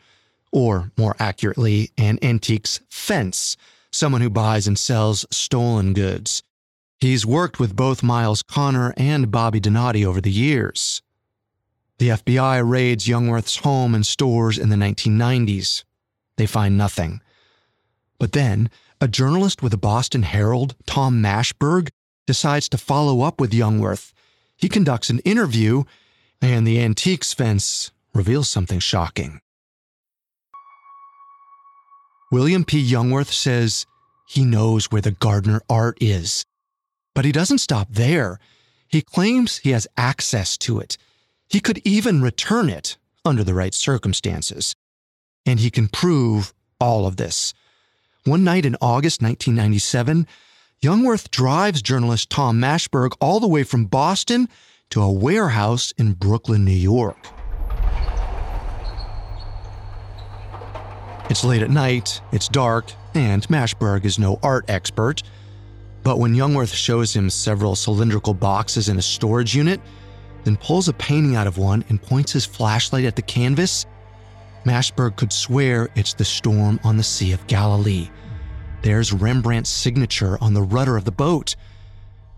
or 0.51 0.93
more 0.97 1.15
accurately, 1.19 1.91
an 1.99 2.19
antiques 2.23 2.81
fence, 2.89 3.59
someone 3.91 4.23
who 4.23 4.31
buys 4.31 4.67
and 4.67 4.79
sells 4.79 5.27
stolen 5.31 5.93
goods. 5.93 6.43
He's 7.01 7.27
worked 7.27 7.61
with 7.61 7.77
both 7.77 8.03
Myles 8.03 8.43
Connor 8.43 8.95
and 8.97 9.31
Bobby 9.31 9.61
Donati 9.61 10.07
over 10.07 10.23
the 10.23 10.31
years. 10.31 11.03
The 12.03 12.09
FBI 12.09 12.69
raids 12.69 13.07
Youngworth's 13.07 13.59
home 13.59 13.95
and 13.95 14.05
stores 14.05 14.59
in 14.59 14.71
the 14.71 14.75
1990s. 14.75 15.85
They 16.37 16.47
find 16.47 16.77
nothing. 16.77 17.21
But 18.19 18.33
then, 18.33 18.71
a 19.01 19.07
journalist 19.07 19.62
with 19.62 19.71
the 19.71 19.79
Boston 19.79 20.25
Herald, 20.25 20.75
Tom 20.85 21.23
Mashberg, 21.23 21.91
decides 22.27 22.69
to 22.71 22.77
follow 22.77 23.21
up 23.21 23.41
with 23.41 23.53
Youngworth. 23.53 24.12
He 24.57 24.69
conducts 24.69 25.11
an 25.11 25.21
interview 25.21 25.85
and 26.41 26.67
the 26.67 26.81
antiques 26.81 27.33
fence 27.33 27.93
reveals 28.12 28.51
something 28.51 28.81
shocking. 28.81 29.38
William 32.33 32.65
P. 32.65 32.85
Youngworth 32.85 33.31
says 33.31 33.87
he 34.27 34.45
knows 34.45 34.87
where 34.87 35.03
the 35.03 35.12
Gardner 35.12 35.61
art 35.71 35.99
is. 36.01 36.45
But 37.15 37.25
he 37.25 37.31
doesn't 37.31 37.59
stop 37.59 37.87
there. 37.93 38.41
He 38.88 39.03
claims 39.03 39.59
he 39.59 39.71
has 39.71 39.87
access 39.97 40.59
to 40.59 40.81
it. 40.81 40.99
He 41.53 41.61
could 41.61 41.83
even 41.85 42.23
return 42.23 42.71
it 42.71 42.97
under 43.27 43.45
the 43.45 43.53
right 43.53 43.75
circumstances. 43.75 44.75
And 45.45 45.61
he 45.61 45.71
can 45.71 45.88
prove 45.88 46.55
all 46.81 47.07
of 47.07 47.19
this. 47.19 47.53
One 48.25 48.43
night 48.43 48.65
in 48.65 48.75
August 48.81 49.21
1997, 49.21 50.27
Youngworth 50.83 51.31
drives 51.31 51.83
journalist 51.83 52.31
Tom 52.31 52.59
Mashberg 52.59 53.12
all 53.21 53.38
the 53.38 53.47
way 53.47 53.65
from 53.65 53.85
Boston 53.85 54.49
to 54.91 55.03
a 55.03 55.12
warehouse 55.12 55.93
in 55.99 56.15
Brooklyn, 56.15 56.65
New 56.65 56.73
York. 56.73 57.19
It's 61.29 61.45
late 61.45 61.62
at 61.62 61.71
night, 61.71 62.23
it's 62.33 62.49
dark, 62.49 62.93
and 63.15 63.47
Mashberg 63.49 64.07
is 64.07 64.19
no 64.19 64.38
art 64.43 64.65
expert. 64.69 65.23
But 66.03 66.19
when 66.19 66.35
Youngworth 66.35 66.75
shows 66.75 67.15
him 67.15 67.29
several 67.29 67.77
cylindrical 67.77 68.33
boxes 68.33 68.88
in 68.88 68.97
a 68.97 69.03
storage 69.03 69.55
unit, 69.55 69.83
then 70.44 70.57
pulls 70.57 70.88
a 70.88 70.92
painting 70.92 71.37
out 71.37 71.46
of 71.46 71.59
one 71.59 71.85
and 71.88 72.02
points 72.02 72.33
his 72.33 72.46
flashlight 72.46 73.05
at 73.05 73.16
the 73.16 73.22
canvas, 73.22 73.87
Mashberg 74.64 75.16
could 75.16 75.33
swear 75.33 75.88
it's 75.96 76.14
the 76.14 76.24
storm 76.24 76.78
on 76.85 76.96
the 76.96 77.02
Sea 77.02 77.33
of 77.33 77.46
Galilee. 77.46 78.09
There's 78.83 79.12
Rembrandt's 79.12 79.70
signature 79.70 80.38
on 80.40 80.55
the 80.55 80.62
rudder 80.62 80.96
of 80.96 81.05
the 81.05 81.12
boat. 81.12 81.57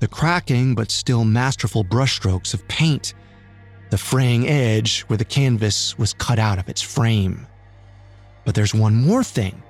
The 0.00 0.08
cracking 0.08 0.74
but 0.74 0.90
still 0.90 1.24
masterful 1.24 1.84
brushstrokes 1.84 2.54
of 2.54 2.66
paint. 2.68 3.14
The 3.90 3.98
fraying 3.98 4.48
edge 4.48 5.02
where 5.02 5.16
the 5.16 5.24
canvas 5.24 5.98
was 5.98 6.14
cut 6.14 6.38
out 6.38 6.58
of 6.58 6.68
its 6.68 6.82
frame. 6.82 7.46
But 8.44 8.54
there's 8.54 8.74
one 8.74 8.94
more 8.94 9.24
thing. 9.24 9.62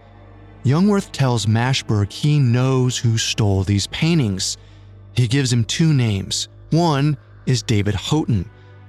Youngworth 0.64 1.12
tells 1.12 1.46
Mashberg 1.46 2.10
he 2.10 2.38
knows 2.38 2.96
who 2.96 3.18
stole 3.18 3.64
these 3.64 3.86
paintings. 3.88 4.56
He 5.14 5.28
gives 5.28 5.52
him 5.52 5.64
two 5.64 5.92
names. 5.92 6.48
One 6.70 7.16
is 7.46 7.62
David 7.62 7.94
Houghton, 7.94 8.48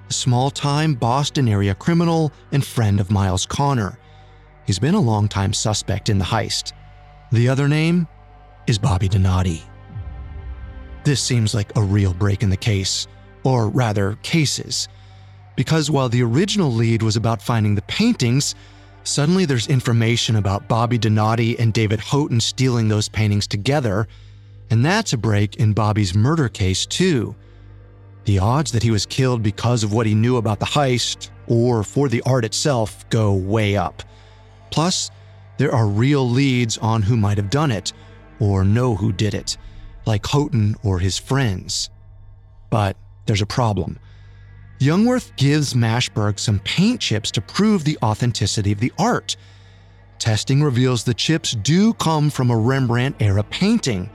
a 0.10 0.14
small 0.14 0.50
time 0.50 0.94
Boston 0.94 1.48
area 1.48 1.76
criminal 1.76 2.32
and 2.52 2.66
friend 2.66 3.00
of 3.00 3.12
Myles 3.12 3.46
Connor. 3.46 3.98
He's 4.66 4.80
been 4.80 4.96
a 4.96 5.00
long-time 5.00 5.54
suspect 5.54 6.10
in 6.10 6.18
the 6.18 6.26
heist. 6.26 6.74
The 7.32 7.50
other 7.50 7.68
name 7.68 8.08
is 8.68 8.80
Bobby 8.80 9.08
Donati. 9.08 9.64
This 11.04 11.22
seems 11.22 11.54
like 11.54 11.76
a 11.76 11.84
real 11.84 12.14
break 12.14 12.44
in 12.44 12.50
the 12.50 12.58
case, 12.58 13.08
or 13.44 13.70
rather, 13.70 14.18
cases. 14.24 14.88
Because 15.56 15.92
while 15.92 16.10
the 16.10 16.24
original 16.24 16.72
lead 16.72 17.04
was 17.04 17.16
about 17.16 17.42
finding 17.42 17.76
the 17.76 17.82
paintings, 17.84 18.56
Suddenly, 19.06 19.46
there's 19.46 19.68
information 19.68 20.36
about 20.36 20.68
Bobby 20.68 20.98
Donati 20.98 21.58
and 21.60 21.72
David 21.72 22.00
Houghton 22.00 22.40
stealing 22.40 22.88
those 22.88 23.08
paintings 23.08 23.46
together, 23.46 24.08
and 24.72 24.84
that's 24.84 25.14
a 25.14 25.18
break 25.18 25.58
in 25.58 25.74
Bobby's 25.74 26.16
murder 26.16 26.50
case, 26.50 26.88
too. 26.88 27.36
The 28.26 28.40
odds 28.40 28.72
that 28.72 28.84
he 28.84 28.92
was 28.92 29.06
killed 29.06 29.44
because 29.44 29.84
of 29.84 29.94
what 29.94 30.08
he 30.08 30.16
knew 30.16 30.38
about 30.38 30.60
the 30.60 30.66
heist, 30.66 31.30
or 31.48 31.84
for 31.84 32.10
the 32.10 32.22
art 32.24 32.44
itself, 32.44 33.08
go 33.10 33.34
way 33.34 33.78
up. 33.78 34.04
Plus, 34.72 35.12
there 35.58 35.74
are 35.74 35.88
real 35.88 36.28
leads 36.28 36.78
on 36.80 37.04
who 37.04 37.16
might 37.16 37.38
have 37.38 37.50
done 37.50 37.72
it, 37.72 37.94
or 38.40 38.64
know 38.64 38.96
who 38.96 39.12
did 39.14 39.34
it, 39.34 39.58
like 40.06 40.26
Houghton 40.26 40.76
or 40.84 41.00
his 41.00 41.18
friends. 41.18 41.90
But 42.70 42.98
there's 43.26 43.42
a 43.42 43.48
problem. 43.48 44.00
Youngworth 44.80 45.36
gives 45.38 45.74
Mashberg 45.74 46.38
some 46.40 46.60
paint 46.60 47.00
chips 47.00 47.32
to 47.32 47.42
prove 47.42 47.84
the 47.84 47.98
authenticity 48.04 48.72
of 48.72 48.80
the 48.80 48.92
art. 49.00 49.38
Testing 50.20 50.62
reveals 50.62 51.04
the 51.04 51.14
chips 51.14 51.52
do 51.52 51.94
come 51.94 52.30
from 52.30 52.52
a 52.52 52.58
Rembrandt 52.58 53.16
era 53.20 53.44
painting, 53.44 54.10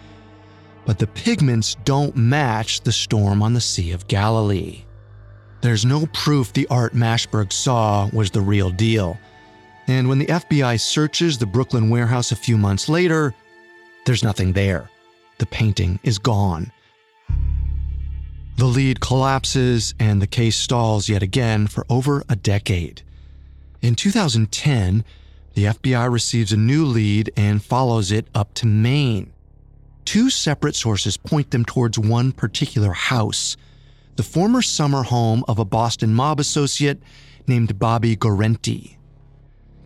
but 0.90 0.98
the 0.98 1.06
pigments 1.06 1.76
don't 1.84 2.16
match 2.16 2.80
the 2.80 2.90
storm 2.90 3.44
on 3.44 3.54
the 3.54 3.60
Sea 3.60 3.92
of 3.92 4.08
Galilee. 4.08 4.82
There's 5.60 5.84
no 5.84 6.06
proof 6.06 6.52
the 6.52 6.66
art 6.66 6.94
Mashberg 6.94 7.52
saw 7.52 8.10
was 8.12 8.32
the 8.32 8.40
real 8.40 8.70
deal. 8.70 9.16
And 9.86 10.08
when 10.08 10.18
the 10.18 10.26
FBI 10.26 10.80
searches 10.80 11.38
the 11.38 11.46
Brooklyn 11.46 11.90
warehouse 11.90 12.32
a 12.32 12.36
few 12.36 12.58
months 12.58 12.88
later, 12.88 13.32
there's 14.04 14.24
nothing 14.24 14.52
there. 14.52 14.90
The 15.38 15.46
painting 15.46 16.00
is 16.02 16.18
gone. 16.18 16.72
The 18.56 18.66
lead 18.66 18.98
collapses 18.98 19.94
and 20.00 20.20
the 20.20 20.26
case 20.26 20.56
stalls 20.56 21.08
yet 21.08 21.22
again 21.22 21.68
for 21.68 21.86
over 21.88 22.24
a 22.28 22.34
decade. 22.34 23.02
In 23.80 23.94
2010, 23.94 25.04
the 25.54 25.66
FBI 25.66 26.10
receives 26.10 26.52
a 26.52 26.56
new 26.56 26.84
lead 26.84 27.32
and 27.36 27.62
follows 27.62 28.10
it 28.10 28.26
up 28.34 28.54
to 28.54 28.66
Maine. 28.66 29.32
Two 30.04 30.30
separate 30.30 30.74
sources 30.74 31.16
point 31.16 31.50
them 31.50 31.64
towards 31.64 31.98
one 31.98 32.32
particular 32.32 32.92
house, 32.92 33.56
the 34.16 34.22
former 34.22 34.62
summer 34.62 35.02
home 35.02 35.44
of 35.48 35.58
a 35.58 35.64
Boston 35.64 36.14
mob 36.14 36.40
associate 36.40 37.02
named 37.46 37.78
Bobby 37.78 38.16
Guarente. 38.16 38.96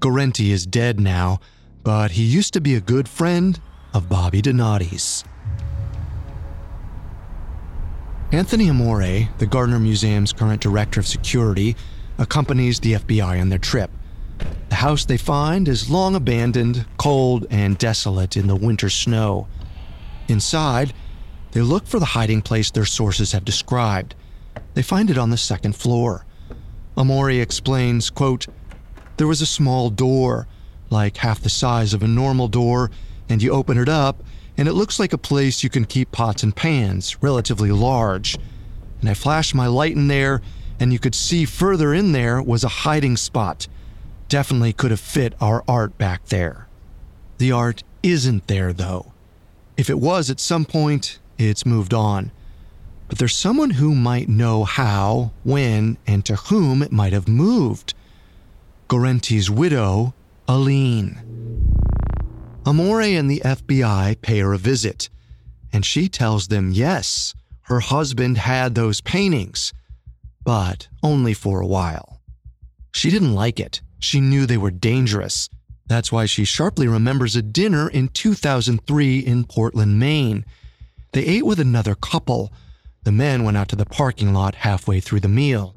Guarente 0.00 0.50
is 0.50 0.66
dead 0.66 1.00
now, 1.00 1.40
but 1.82 2.12
he 2.12 2.24
used 2.24 2.52
to 2.54 2.60
be 2.60 2.74
a 2.74 2.80
good 2.80 3.08
friend 3.08 3.60
of 3.92 4.08
Bobby 4.08 4.42
Donati's. 4.42 5.24
Anthony 8.32 8.68
Amore, 8.68 9.28
the 9.38 9.46
Gardner 9.46 9.78
Museum's 9.78 10.32
current 10.32 10.60
director 10.60 10.98
of 10.98 11.06
security, 11.06 11.76
accompanies 12.18 12.80
the 12.80 12.94
FBI 12.94 13.40
on 13.40 13.48
their 13.48 13.58
trip. 13.58 13.90
The 14.68 14.74
house 14.74 15.04
they 15.04 15.16
find 15.16 15.68
is 15.68 15.88
long 15.88 16.16
abandoned, 16.16 16.84
cold, 16.96 17.46
and 17.50 17.78
desolate 17.78 18.36
in 18.36 18.48
the 18.48 18.56
winter 18.56 18.90
snow. 18.90 19.46
Inside, 20.28 20.92
they 21.52 21.60
look 21.60 21.86
for 21.86 21.98
the 21.98 22.06
hiding 22.06 22.42
place 22.42 22.70
their 22.70 22.84
sources 22.84 23.32
have 23.32 23.44
described. 23.44 24.14
They 24.74 24.82
find 24.82 25.10
it 25.10 25.18
on 25.18 25.30
the 25.30 25.36
second 25.36 25.76
floor. 25.76 26.26
Amore 26.96 27.30
explains, 27.30 28.10
quote, 28.10 28.46
There 29.16 29.26
was 29.26 29.40
a 29.40 29.46
small 29.46 29.90
door, 29.90 30.46
like 30.90 31.18
half 31.18 31.40
the 31.40 31.48
size 31.48 31.94
of 31.94 32.02
a 32.02 32.08
normal 32.08 32.48
door, 32.48 32.90
and 33.28 33.42
you 33.42 33.52
open 33.52 33.78
it 33.78 33.88
up, 33.88 34.22
and 34.56 34.68
it 34.68 34.74
looks 34.74 34.98
like 34.98 35.12
a 35.12 35.18
place 35.18 35.62
you 35.62 35.70
can 35.70 35.84
keep 35.84 36.12
pots 36.12 36.42
and 36.42 36.54
pans, 36.54 37.22
relatively 37.22 37.70
large. 37.70 38.36
And 39.00 39.08
I 39.08 39.14
flashed 39.14 39.54
my 39.54 39.66
light 39.66 39.96
in 39.96 40.08
there, 40.08 40.40
and 40.80 40.92
you 40.92 40.98
could 40.98 41.14
see 41.14 41.44
further 41.44 41.94
in 41.94 42.12
there 42.12 42.42
was 42.42 42.64
a 42.64 42.68
hiding 42.68 43.16
spot. 43.16 43.68
Definitely 44.28 44.72
could 44.72 44.90
have 44.90 45.00
fit 45.00 45.34
our 45.40 45.62
art 45.68 45.96
back 45.98 46.26
there. 46.26 46.68
The 47.38 47.52
art 47.52 47.82
isn't 48.02 48.46
there, 48.46 48.72
though. 48.72 49.13
If 49.76 49.90
it 49.90 49.98
was 49.98 50.30
at 50.30 50.38
some 50.38 50.64
point, 50.64 51.18
it's 51.36 51.66
moved 51.66 51.92
on. 51.92 52.30
But 53.08 53.18
there's 53.18 53.36
someone 53.36 53.70
who 53.70 53.94
might 53.94 54.28
know 54.28 54.64
how, 54.64 55.32
when, 55.42 55.98
and 56.06 56.24
to 56.26 56.36
whom 56.36 56.82
it 56.82 56.92
might 56.92 57.12
have 57.12 57.28
moved. 57.28 57.94
Guarente's 58.88 59.50
widow, 59.50 60.14
Aline. 60.46 61.18
Amore 62.64 63.02
and 63.02 63.30
the 63.30 63.42
FBI 63.44 64.20
pay 64.22 64.38
her 64.38 64.52
a 64.52 64.58
visit, 64.58 65.10
and 65.72 65.84
she 65.84 66.08
tells 66.08 66.48
them 66.48 66.70
yes, 66.70 67.34
her 67.62 67.80
husband 67.80 68.38
had 68.38 68.74
those 68.74 69.00
paintings, 69.00 69.72
but 70.44 70.88
only 71.02 71.34
for 71.34 71.60
a 71.60 71.66
while. 71.66 72.20
She 72.92 73.10
didn't 73.10 73.34
like 73.34 73.58
it. 73.58 73.82
She 73.98 74.20
knew 74.20 74.46
they 74.46 74.56
were 74.56 74.70
dangerous. 74.70 75.48
That's 75.86 76.10
why 76.10 76.26
she 76.26 76.44
sharply 76.44 76.88
remembers 76.88 77.36
a 77.36 77.42
dinner 77.42 77.88
in 77.88 78.08
2003 78.08 79.18
in 79.18 79.44
Portland, 79.44 79.98
Maine. 79.98 80.44
They 81.12 81.24
ate 81.24 81.46
with 81.46 81.60
another 81.60 81.94
couple. 81.94 82.52
The 83.04 83.12
men 83.12 83.44
went 83.44 83.56
out 83.56 83.68
to 83.68 83.76
the 83.76 83.84
parking 83.84 84.32
lot 84.32 84.54
halfway 84.56 85.00
through 85.00 85.20
the 85.20 85.28
meal. 85.28 85.76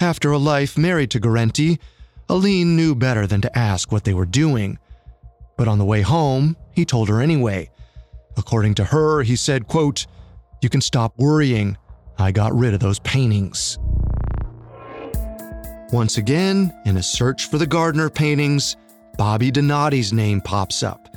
After 0.00 0.30
a 0.30 0.38
life 0.38 0.76
married 0.76 1.10
to 1.12 1.20
Guarente, 1.20 1.78
Aline 2.28 2.76
knew 2.76 2.94
better 2.94 3.26
than 3.26 3.40
to 3.42 3.58
ask 3.58 3.92
what 3.92 4.04
they 4.04 4.14
were 4.14 4.26
doing. 4.26 4.78
But 5.56 5.68
on 5.68 5.78
the 5.78 5.84
way 5.84 6.02
home, 6.02 6.56
he 6.72 6.84
told 6.84 7.08
her 7.08 7.20
anyway. 7.20 7.70
According 8.36 8.74
to 8.74 8.84
her, 8.84 9.22
he 9.22 9.36
said, 9.36 9.68
quote, 9.68 10.06
You 10.62 10.68
can 10.68 10.80
stop 10.80 11.14
worrying. 11.18 11.76
I 12.18 12.32
got 12.32 12.54
rid 12.54 12.74
of 12.74 12.80
those 12.80 12.98
paintings. 13.00 13.78
Once 15.92 16.18
again, 16.18 16.74
in 16.84 16.96
a 16.96 17.02
search 17.02 17.48
for 17.48 17.58
the 17.58 17.66
Gardner 17.66 18.10
paintings, 18.10 18.76
Bobby 19.16 19.50
Donati's 19.50 20.12
name 20.12 20.40
pops 20.40 20.82
up. 20.82 21.08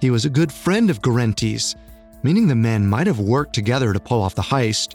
He 0.00 0.10
was 0.10 0.24
a 0.24 0.30
good 0.30 0.52
friend 0.52 0.90
of 0.90 1.00
Guarente's, 1.00 1.76
meaning 2.22 2.46
the 2.46 2.54
men 2.54 2.86
might 2.86 3.06
have 3.06 3.18
worked 3.18 3.54
together 3.54 3.92
to 3.92 4.00
pull 4.00 4.22
off 4.22 4.34
the 4.34 4.42
heist, 4.42 4.94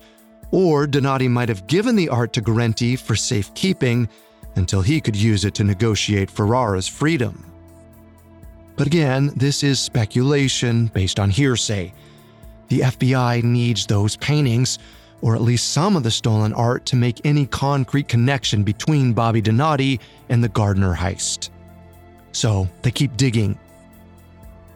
or 0.52 0.86
Donati 0.86 1.28
might 1.28 1.50
have 1.50 1.68
given 1.68 1.96
the 1.96 2.10
art 2.10 2.34
to 2.34 2.42
Guarente 2.42 2.96
for 2.96 3.16
safekeeping 3.16 4.08
until 4.56 4.82
he 4.82 5.02
could 5.02 5.16
use 5.16 5.44
it 5.44 5.54
to 5.56 5.64
negotiate 5.64 6.30
Ferrara's 6.30 6.88
freedom. 6.88 7.52
But 8.76 8.88
again, 8.88 9.32
this 9.36 9.64
is 9.64 9.80
speculation 9.80 10.88
based 10.88 11.20
on 11.20 11.30
hearsay. 11.30 11.94
The 12.68 12.82
FBI 12.82 13.44
needs 13.44 13.86
those 13.86 14.18
paintings, 14.18 14.80
or 15.22 15.36
at 15.36 15.42
least 15.42 15.72
some 15.72 15.96
of 15.96 16.04
the 16.04 16.12
stolen 16.12 16.54
art, 16.54 16.86
to 16.88 16.96
make 16.96 17.26
any 17.26 17.46
concrete 17.46 18.08
connection 18.08 18.64
between 18.64 19.14
Bobby 19.14 19.42
Donati 19.42 20.00
and 20.30 20.44
the 20.44 20.50
Gardner 20.50 20.96
heist. 20.96 21.50
So 22.36 22.68
they 22.82 22.92
keep 22.92 23.16
digging. 23.16 23.58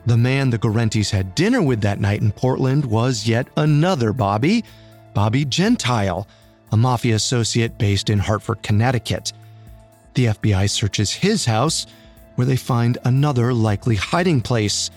The 0.05 0.15
man 0.15 0.49
the 0.49 0.57
Guarentes 0.57 1.11
had 1.11 1.35
dinner 1.35 1.61
with 1.61 1.81
that 1.81 1.99
night 1.99 2.21
in 2.21 2.31
Portland 2.31 2.85
was 2.85 3.27
yet 3.27 3.49
another 3.57 4.13
Bobby, 4.13 4.63
Bobby 5.13 5.43
Gentile, 5.43 6.25
a 6.71 6.77
mafia 6.77 7.15
associate 7.15 7.77
based 7.77 8.09
in 8.09 8.17
Hartford, 8.17 8.63
Connecticut. 8.63 9.33
The 10.13 10.27
FBI 10.27 10.69
searches 10.69 11.11
his 11.11 11.43
house 11.43 11.85
where 12.35 12.47
they 12.47 12.55
find 12.55 12.97
another 13.03 13.53
likely 13.53 13.97
hiding 13.97 14.39
place 14.39 14.89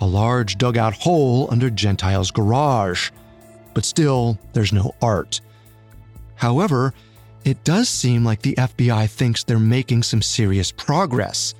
a 0.00 0.06
large 0.06 0.56
dugout 0.56 0.94
hole 0.94 1.48
under 1.50 1.68
Gentile's 1.68 2.30
garage. 2.30 3.10
But 3.74 3.84
still, 3.84 4.38
there's 4.54 4.72
no 4.72 4.94
art. 5.02 5.42
However, 6.36 6.94
it 7.44 7.64
does 7.64 7.90
seem 7.90 8.24
like 8.24 8.40
the 8.40 8.54
FBI 8.54 9.10
thinks 9.10 9.44
they're 9.44 9.58
making 9.58 10.04
some 10.04 10.22
serious 10.22 10.72
progress. 10.72 11.54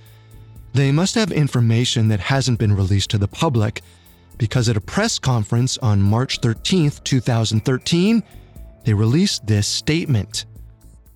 They 0.78 0.92
must 0.92 1.16
have 1.16 1.32
information 1.32 2.06
that 2.06 2.20
hasn't 2.20 2.60
been 2.60 2.72
released 2.72 3.10
to 3.10 3.18
the 3.18 3.26
public 3.26 3.82
because 4.38 4.68
at 4.68 4.76
a 4.76 4.80
press 4.80 5.18
conference 5.18 5.76
on 5.78 6.00
March 6.00 6.38
13, 6.38 6.92
2013, 7.02 8.22
they 8.84 8.94
released 8.94 9.44
this 9.44 9.66
statement. 9.66 10.46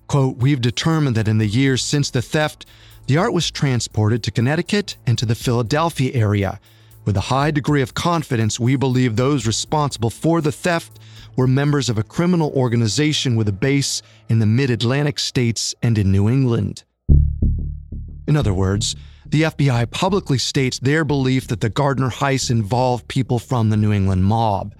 Quote, 0.07 0.35
We've 0.35 0.59
determined 0.59 1.15
that 1.15 1.29
in 1.29 1.37
the 1.37 1.47
years 1.47 1.81
since 1.81 2.09
the 2.09 2.21
theft, 2.21 2.65
the 3.07 3.15
art 3.15 3.31
was 3.31 3.49
transported 3.49 4.21
to 4.23 4.31
Connecticut 4.31 4.97
and 5.07 5.17
to 5.17 5.25
the 5.25 5.33
Philadelphia 5.33 6.11
area. 6.13 6.59
With 7.05 7.15
a 7.15 7.31
high 7.31 7.51
degree 7.51 7.81
of 7.81 7.93
confidence, 7.93 8.59
we 8.59 8.75
believe 8.75 9.15
those 9.15 9.47
responsible 9.47 10.09
for 10.09 10.41
the 10.41 10.51
theft 10.51 10.99
were 11.37 11.47
members 11.47 11.87
of 11.87 11.97
a 11.97 12.03
criminal 12.03 12.51
organization 12.53 13.37
with 13.37 13.47
a 13.47 13.53
base 13.53 14.01
in 14.27 14.39
the 14.39 14.45
mid 14.45 14.69
Atlantic 14.69 15.19
states 15.19 15.73
and 15.81 15.97
in 15.97 16.11
New 16.11 16.27
England. 16.27 16.83
In 18.27 18.35
other 18.35 18.53
words, 18.53 18.97
the 19.33 19.41
FBI 19.41 19.89
publicly 19.89 20.37
states 20.37 20.77
their 20.77 21.03
belief 21.03 21.47
that 21.47 21.59
the 21.59 21.67
Gardner 21.67 22.11
heist 22.11 22.51
involved 22.51 23.07
people 23.07 23.39
from 23.39 23.71
the 23.71 23.77
New 23.77 23.91
England 23.91 24.25
mob. 24.25 24.75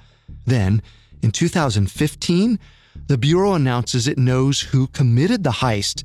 Then, 0.46 0.84
in 1.24 1.32
2015, 1.32 2.60
the 3.08 3.18
Bureau 3.18 3.54
announces 3.54 4.08
it 4.08 4.20
knows 4.20 4.62
who 4.62 4.86
committed 4.86 5.44
the 5.44 5.50
heist 5.50 6.04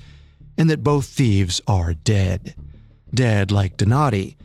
and 0.56 0.70
that 0.70 0.82
both 0.82 1.04
thieves 1.04 1.60
are 1.66 1.92
dead. 1.92 2.54
Dead 3.12 3.52
like 3.52 3.76
Donati. 3.76 4.38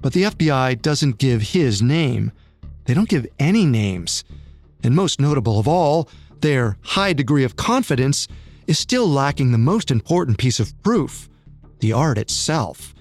But 0.00 0.14
the 0.14 0.24
FBI 0.24 0.82
doesn't 0.82 1.18
give 1.18 1.40
his 1.40 1.80
name. 1.80 2.32
They 2.86 2.94
don't 2.94 3.08
give 3.08 3.28
any 3.38 3.66
names. 3.66 4.24
And 4.82 4.96
most 4.96 5.20
notable 5.20 5.60
of 5.60 5.68
all, 5.68 6.08
their 6.40 6.76
high 6.82 7.12
degree 7.12 7.44
of 7.44 7.54
confidence 7.54 8.26
is 8.66 8.80
still 8.80 9.06
lacking 9.06 9.52
the 9.52 9.58
most 9.58 9.92
important 9.92 10.38
piece 10.38 10.58
of 10.58 10.74
proof 10.82 11.28
the 11.78 11.92
art 11.92 12.18
itself. 12.18 12.94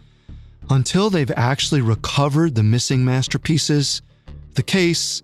Until 0.69 1.09
they've 1.09 1.31
actually 1.35 1.81
recovered 1.81 2.55
the 2.55 2.63
missing 2.63 3.03
masterpieces, 3.03 4.01
the 4.55 4.63
case 4.63 5.21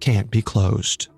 can't 0.00 0.30
be 0.30 0.42
closed. 0.42 1.08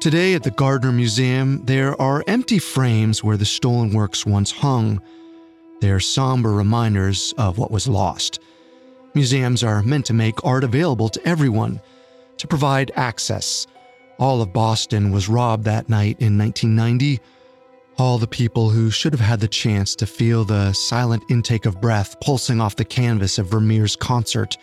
Today 0.00 0.34
at 0.34 0.42
the 0.42 0.50
Gardner 0.50 0.92
Museum, 0.92 1.64
there 1.66 2.00
are 2.00 2.24
empty 2.26 2.58
frames 2.58 3.22
where 3.22 3.36
the 3.36 3.44
stolen 3.44 3.92
works 3.92 4.24
once 4.24 4.50
hung. 4.50 5.00
They're 5.80 6.00
somber 6.00 6.52
reminders 6.52 7.34
of 7.36 7.58
what 7.58 7.70
was 7.70 7.86
lost. 7.86 8.40
Museums 9.14 9.62
are 9.62 9.82
meant 9.82 10.06
to 10.06 10.14
make 10.14 10.44
art 10.44 10.64
available 10.64 11.08
to 11.10 11.28
everyone, 11.28 11.80
to 12.38 12.46
provide 12.46 12.90
access. 12.96 13.66
All 14.18 14.40
of 14.40 14.52
Boston 14.52 15.10
was 15.12 15.28
robbed 15.28 15.64
that 15.64 15.88
night 15.88 16.16
in 16.18 16.38
1990. 16.38 17.20
All 18.00 18.16
the 18.16 18.26
people 18.26 18.70
who 18.70 18.90
should 18.90 19.12
have 19.12 19.20
had 19.20 19.40
the 19.40 19.46
chance 19.46 19.94
to 19.96 20.06
feel 20.06 20.42
the 20.42 20.72
silent 20.72 21.22
intake 21.28 21.66
of 21.66 21.82
breath 21.82 22.18
pulsing 22.20 22.58
off 22.58 22.74
the 22.74 22.82
canvas 22.82 23.36
of 23.36 23.48
Vermeer's 23.48 23.94
concert, 23.94 24.56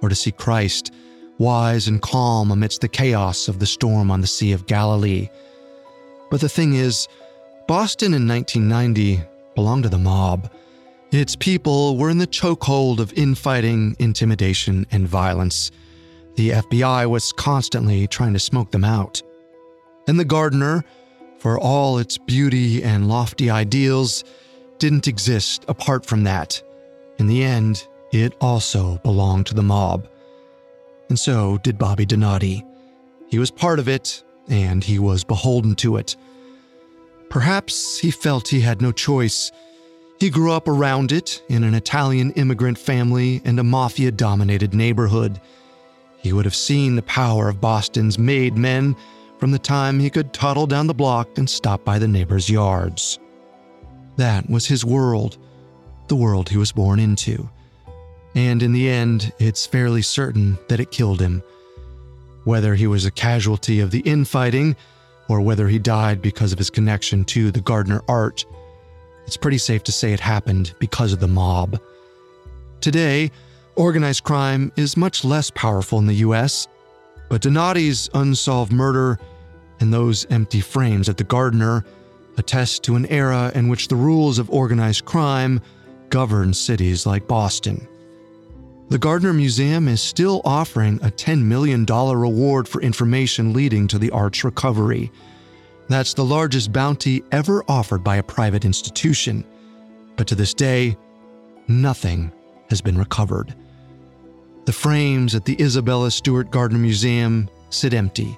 or 0.00 0.08
to 0.08 0.14
see 0.14 0.30
Christ 0.30 0.92
wise 1.38 1.88
and 1.88 2.00
calm 2.00 2.52
amidst 2.52 2.80
the 2.80 2.88
chaos 2.88 3.48
of 3.48 3.58
the 3.58 3.66
storm 3.66 4.12
on 4.12 4.20
the 4.20 4.28
Sea 4.28 4.52
of 4.52 4.68
Galilee. 4.68 5.28
But 6.30 6.40
the 6.40 6.48
thing 6.48 6.74
is, 6.74 7.08
Boston 7.66 8.14
in 8.14 8.28
1990 8.28 9.24
belonged 9.56 9.82
to 9.82 9.88
the 9.88 9.98
mob. 9.98 10.48
Its 11.10 11.34
people 11.34 11.96
were 11.96 12.10
in 12.10 12.18
the 12.18 12.28
chokehold 12.28 13.00
of 13.00 13.12
infighting, 13.14 13.96
intimidation, 13.98 14.86
and 14.92 15.08
violence. 15.08 15.72
The 16.36 16.50
FBI 16.50 17.10
was 17.10 17.32
constantly 17.32 18.06
trying 18.06 18.34
to 18.34 18.38
smoke 18.38 18.70
them 18.70 18.84
out. 18.84 19.20
And 20.06 20.20
the 20.20 20.24
Gardner, 20.24 20.84
for 21.38 21.58
all 21.58 21.98
its 21.98 22.18
beauty 22.18 22.82
and 22.82 23.08
lofty 23.08 23.50
ideals, 23.50 24.24
didn't 24.78 25.08
exist 25.08 25.64
apart 25.68 26.04
from 26.04 26.24
that. 26.24 26.62
In 27.18 27.26
the 27.26 27.42
end, 27.42 27.86
it 28.12 28.34
also 28.40 28.98
belonged 28.98 29.46
to 29.46 29.54
the 29.54 29.62
mob 29.62 30.08
and 31.08 31.18
so 31.18 31.58
did 31.58 31.78
Bobby 31.78 32.06
Donati. 32.06 32.64
He 33.28 33.38
was 33.38 33.50
part 33.50 33.78
of 33.78 33.88
it, 33.88 34.22
and 34.48 34.82
he 34.82 34.98
was 34.98 35.24
beholden 35.24 35.74
to 35.76 35.96
it. 35.96 36.16
Perhaps 37.28 37.98
he 37.98 38.10
felt 38.10 38.48
he 38.48 38.60
had 38.60 38.80
no 38.80 38.92
choice. 38.92 39.52
He 40.18 40.30
grew 40.30 40.52
up 40.52 40.66
around 40.66 41.12
it 41.12 41.42
in 41.48 41.62
an 41.62 41.74
Italian 41.74 42.32
immigrant 42.32 42.78
family 42.78 43.42
and 43.44 43.60
a 43.60 43.64
mafia 43.64 44.10
dominated 44.10 44.74
neighborhood. 44.74 45.40
He 46.18 46.32
would 46.32 46.46
have 46.46 46.54
seen 46.54 46.96
the 46.96 47.02
power 47.02 47.48
of 47.48 47.60
Boston's 47.60 48.18
made 48.18 48.56
men 48.56 48.96
from 49.38 49.50
the 49.50 49.58
time 49.58 49.98
he 49.98 50.10
could 50.10 50.32
toddle 50.32 50.66
down 50.66 50.86
the 50.86 50.94
block 50.94 51.38
and 51.38 51.48
stop 51.48 51.84
by 51.84 51.98
the 51.98 52.08
neighbors' 52.08 52.50
yards. 52.50 53.18
That 54.16 54.48
was 54.50 54.66
his 54.66 54.84
world, 54.84 55.38
the 56.08 56.16
world 56.16 56.48
he 56.48 56.56
was 56.56 56.72
born 56.72 56.98
into 56.98 57.48
and 58.38 58.62
in 58.62 58.72
the 58.72 58.88
end, 58.88 59.32
it's 59.40 59.66
fairly 59.66 60.00
certain 60.00 60.58
that 60.68 60.78
it 60.78 60.92
killed 60.92 61.20
him. 61.20 61.42
Whether 62.44 62.76
he 62.76 62.86
was 62.86 63.04
a 63.04 63.10
casualty 63.10 63.80
of 63.80 63.90
the 63.90 63.98
infighting 64.00 64.76
or 65.28 65.40
whether 65.40 65.66
he 65.66 65.80
died 65.80 66.22
because 66.22 66.52
of 66.52 66.58
his 66.58 66.70
connection 66.70 67.24
to 67.26 67.50
the 67.50 67.60
Gardner 67.60 68.02
art, 68.06 68.44
it's 69.26 69.36
pretty 69.36 69.58
safe 69.58 69.82
to 69.84 69.92
say 69.92 70.12
it 70.12 70.20
happened 70.20 70.72
because 70.78 71.12
of 71.12 71.18
the 71.18 71.26
mob. 71.26 71.80
Today, 72.80 73.30
organized 73.74 74.22
crime 74.22 74.72
is 74.76 74.96
much 74.96 75.24
less 75.24 75.50
powerful 75.50 75.98
in 75.98 76.06
the 76.06 76.22
US, 76.26 76.68
but 77.28 77.42
Donati's 77.42 78.08
unsolved 78.14 78.72
murder 78.72 79.18
and 79.80 79.92
those 79.92 80.26
empty 80.30 80.60
frames 80.60 81.08
at 81.08 81.16
the 81.16 81.24
Gardner 81.24 81.84
attest 82.36 82.82
to 82.84 82.96
an 82.96 83.06
era 83.06 83.52
in 83.54 83.68
which 83.68 83.88
the 83.88 83.96
rules 83.96 84.38
of 84.38 84.50
organized 84.50 85.04
crime 85.04 85.60
govern 86.08 86.54
cities 86.54 87.04
like 87.06 87.26
Boston. 87.26 87.86
The 88.88 88.98
Gardner 88.98 89.34
Museum 89.34 89.86
is 89.86 90.00
still 90.00 90.40
offering 90.44 90.96
a 91.02 91.10
$10 91.10 91.42
million 91.42 91.84
reward 91.84 92.66
for 92.66 92.80
information 92.80 93.52
leading 93.52 93.86
to 93.88 93.98
the 93.98 94.10
art's 94.10 94.44
recovery. 94.44 95.12
That's 95.88 96.14
the 96.14 96.24
largest 96.24 96.72
bounty 96.72 97.22
ever 97.30 97.62
offered 97.68 98.02
by 98.02 98.16
a 98.16 98.22
private 98.22 98.64
institution. 98.64 99.44
But 100.16 100.26
to 100.28 100.34
this 100.34 100.54
day, 100.54 100.96
nothing 101.66 102.32
has 102.70 102.80
been 102.80 102.96
recovered. 102.96 103.54
The 104.68 104.72
frames 104.74 105.34
at 105.34 105.46
the 105.46 105.58
Isabella 105.62 106.10
Stewart 106.10 106.50
Gardner 106.50 106.78
Museum 106.78 107.48
sit 107.70 107.94
empty, 107.94 108.36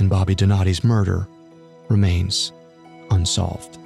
and 0.00 0.10
Bobby 0.10 0.34
Donati's 0.34 0.82
murder 0.82 1.24
remains 1.88 2.50
unsolved. 3.12 3.78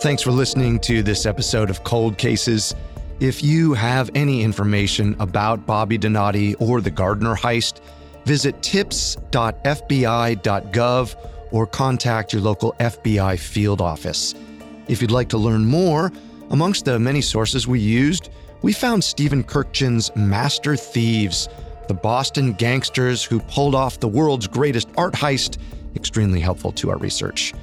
Thanks 0.00 0.22
for 0.22 0.30
listening 0.30 0.78
to 0.82 1.02
this 1.02 1.26
episode 1.26 1.70
of 1.70 1.82
Cold 1.82 2.18
Cases. 2.18 2.72
If 3.18 3.42
you 3.42 3.74
have 3.74 4.12
any 4.14 4.44
information 4.44 5.16
about 5.18 5.66
Bobby 5.66 5.98
Donati 5.98 6.54
or 6.54 6.80
the 6.80 6.92
Gardner 6.92 7.34
heist, 7.34 7.80
visit 8.28 8.62
tips.fbi.gov 8.62 9.16
or 11.50 11.66
contact 11.66 12.32
your 12.34 12.42
local 12.42 12.74
FBI 12.78 13.38
field 13.38 13.80
office. 13.80 14.34
If 14.86 15.00
you'd 15.00 15.10
like 15.10 15.30
to 15.30 15.38
learn 15.38 15.64
more, 15.64 16.12
amongst 16.50 16.84
the 16.84 16.98
many 16.98 17.22
sources 17.22 17.66
we 17.66 17.80
used, 17.80 18.28
we 18.60 18.74
found 18.74 19.02
Stephen 19.02 19.42
Kurkjian's 19.42 20.14
Master 20.14 20.76
Thieves, 20.76 21.48
the 21.88 21.94
Boston 21.94 22.52
gangsters 22.52 23.24
who 23.24 23.40
pulled 23.40 23.74
off 23.74 23.98
the 23.98 24.08
world's 24.08 24.46
greatest 24.46 24.88
art 24.98 25.14
heist, 25.14 25.56
extremely 25.96 26.40
helpful 26.40 26.72
to 26.72 26.90
our 26.90 26.98
research. 26.98 27.54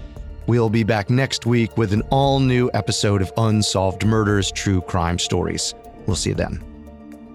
We'll 0.48 0.70
be 0.70 0.84
back 0.84 1.12
next 1.12 1.46
week 1.46 1.78
with 1.78 1.94
an 1.94 2.02
all 2.10 2.40
new 2.40 2.72
episode 2.74 3.22
of 3.22 3.32
Unsolved 3.38 4.04
Murders 4.04 4.52
True 4.52 4.82
Crime 4.82 5.20
Stories. 5.20 5.76
We'll 6.08 6.16
see 6.16 6.30
you 6.32 6.36
then. 6.36 6.75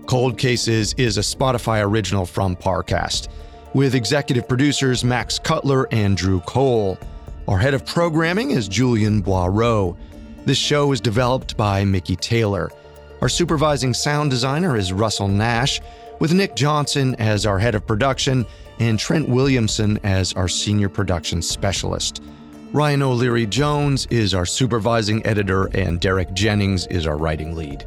Cold 0.07 0.38
Cases 0.38 0.94
is 0.94 1.18
a 1.18 1.20
Spotify 1.20 1.84
original 1.84 2.26
from 2.26 2.57
Parcast, 2.57 3.28
with 3.74 3.94
executive 3.94 4.48
producers 4.48 5.05
Max 5.05 5.38
Cutler 5.38 5.86
and 5.92 6.16
Drew 6.16 6.40
Cole. 6.40 6.98
Our 7.46 7.59
head 7.59 7.74
of 7.74 7.86
programming 7.86 8.51
is 8.51 8.68
Julian 8.68 9.22
Boireau. 9.22 9.96
This 10.44 10.59
show 10.59 10.92
is 10.92 11.01
developed 11.01 11.57
by 11.57 11.84
Mickey 11.84 12.16
Taylor. 12.16 12.70
Our 13.20 13.28
supervising 13.28 13.94
sound 13.94 14.30
designer 14.30 14.76
is 14.76 14.92
Russell 14.92 15.28
Nash, 15.28 15.80
with 16.18 16.32
Nick 16.32 16.57
Johnson 16.57 17.14
as 17.16 17.46
our 17.46 17.59
head 17.59 17.74
of 17.74 17.86
production 17.86 18.46
and 18.78 18.98
Trent 18.98 19.28
Williamson 19.28 19.98
as 20.03 20.32
our 20.32 20.48
senior 20.48 20.88
production 20.88 21.42
specialist. 21.42 22.22
Ryan 22.72 23.03
O'Leary 23.03 23.46
Jones 23.46 24.07
is 24.11 24.32
our 24.32 24.46
supervising 24.46 25.26
editor, 25.26 25.66
and 25.76 26.01
Derek 26.01 26.32
Jennings 26.34 26.86
is 26.86 27.07
our 27.07 27.16
writing 27.16 27.57
lead. 27.57 27.84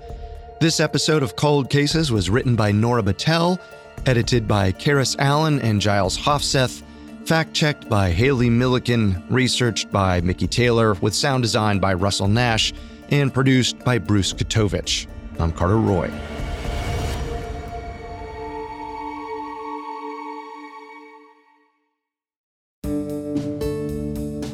This 0.64 0.80
episode 0.80 1.24
of 1.24 1.36
Cold 1.36 1.70
Cases 1.70 2.10
was 2.10 2.30
written 2.30 2.56
by 2.56 2.72
Nora 2.72 3.04
Battelle, 3.04 3.60
edited 4.06 4.48
by 4.48 4.72
Karis 4.72 5.14
Allen 5.20 5.60
and 5.60 5.82
Giles 5.82 6.18
Hofseth, 6.18 6.84
fact 7.26 7.54
checked 7.54 7.90
by 7.90 8.12
Haley 8.12 8.50
Milliken, 8.50 9.22
researched 9.30 9.92
by 9.92 10.22
Mickey 10.22 10.48
Taylor, 10.48 10.94
with 11.02 11.14
sound 11.14 11.44
design 11.44 11.80
by 11.80 11.94
Russell 11.94 12.30
Nash, 12.30 12.72
and 13.10 13.34
produced 13.34 13.78
by 13.80 13.98
Bruce 13.98 14.32
Katovich. 14.32 15.06
I'm 15.38 15.52
Carter 15.52 15.76
Roy. 15.76 16.10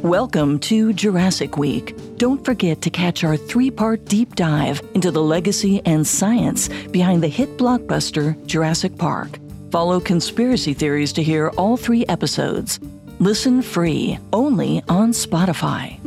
Welcome 0.01 0.57
to 0.61 0.91
Jurassic 0.93 1.55
Week 1.55 1.95
don't 2.19 2.43
forget 2.43 2.81
to 2.81 2.89
catch 2.89 3.23
our 3.23 3.37
three 3.37 3.71
part 3.71 4.03
deep 4.03 4.35
dive 4.35 4.81
into 4.93 5.09
the 5.09 5.23
legacy 5.23 5.81
and 5.85 6.05
science 6.05 6.67
behind 6.91 7.23
the 7.23 7.29
hit 7.29 7.57
blockbuster 7.57 8.35
Jurassic 8.45 8.97
Park. 8.97 9.39
Follow 9.71 10.01
conspiracy 10.01 10.73
theories 10.73 11.13
to 11.13 11.23
hear 11.23 11.47
all 11.51 11.77
three 11.77 12.05
episodes. 12.07 12.81
Listen 13.19 13.61
free 13.61 14.19
only 14.33 14.83
on 14.89 15.13
Spotify. 15.13 15.97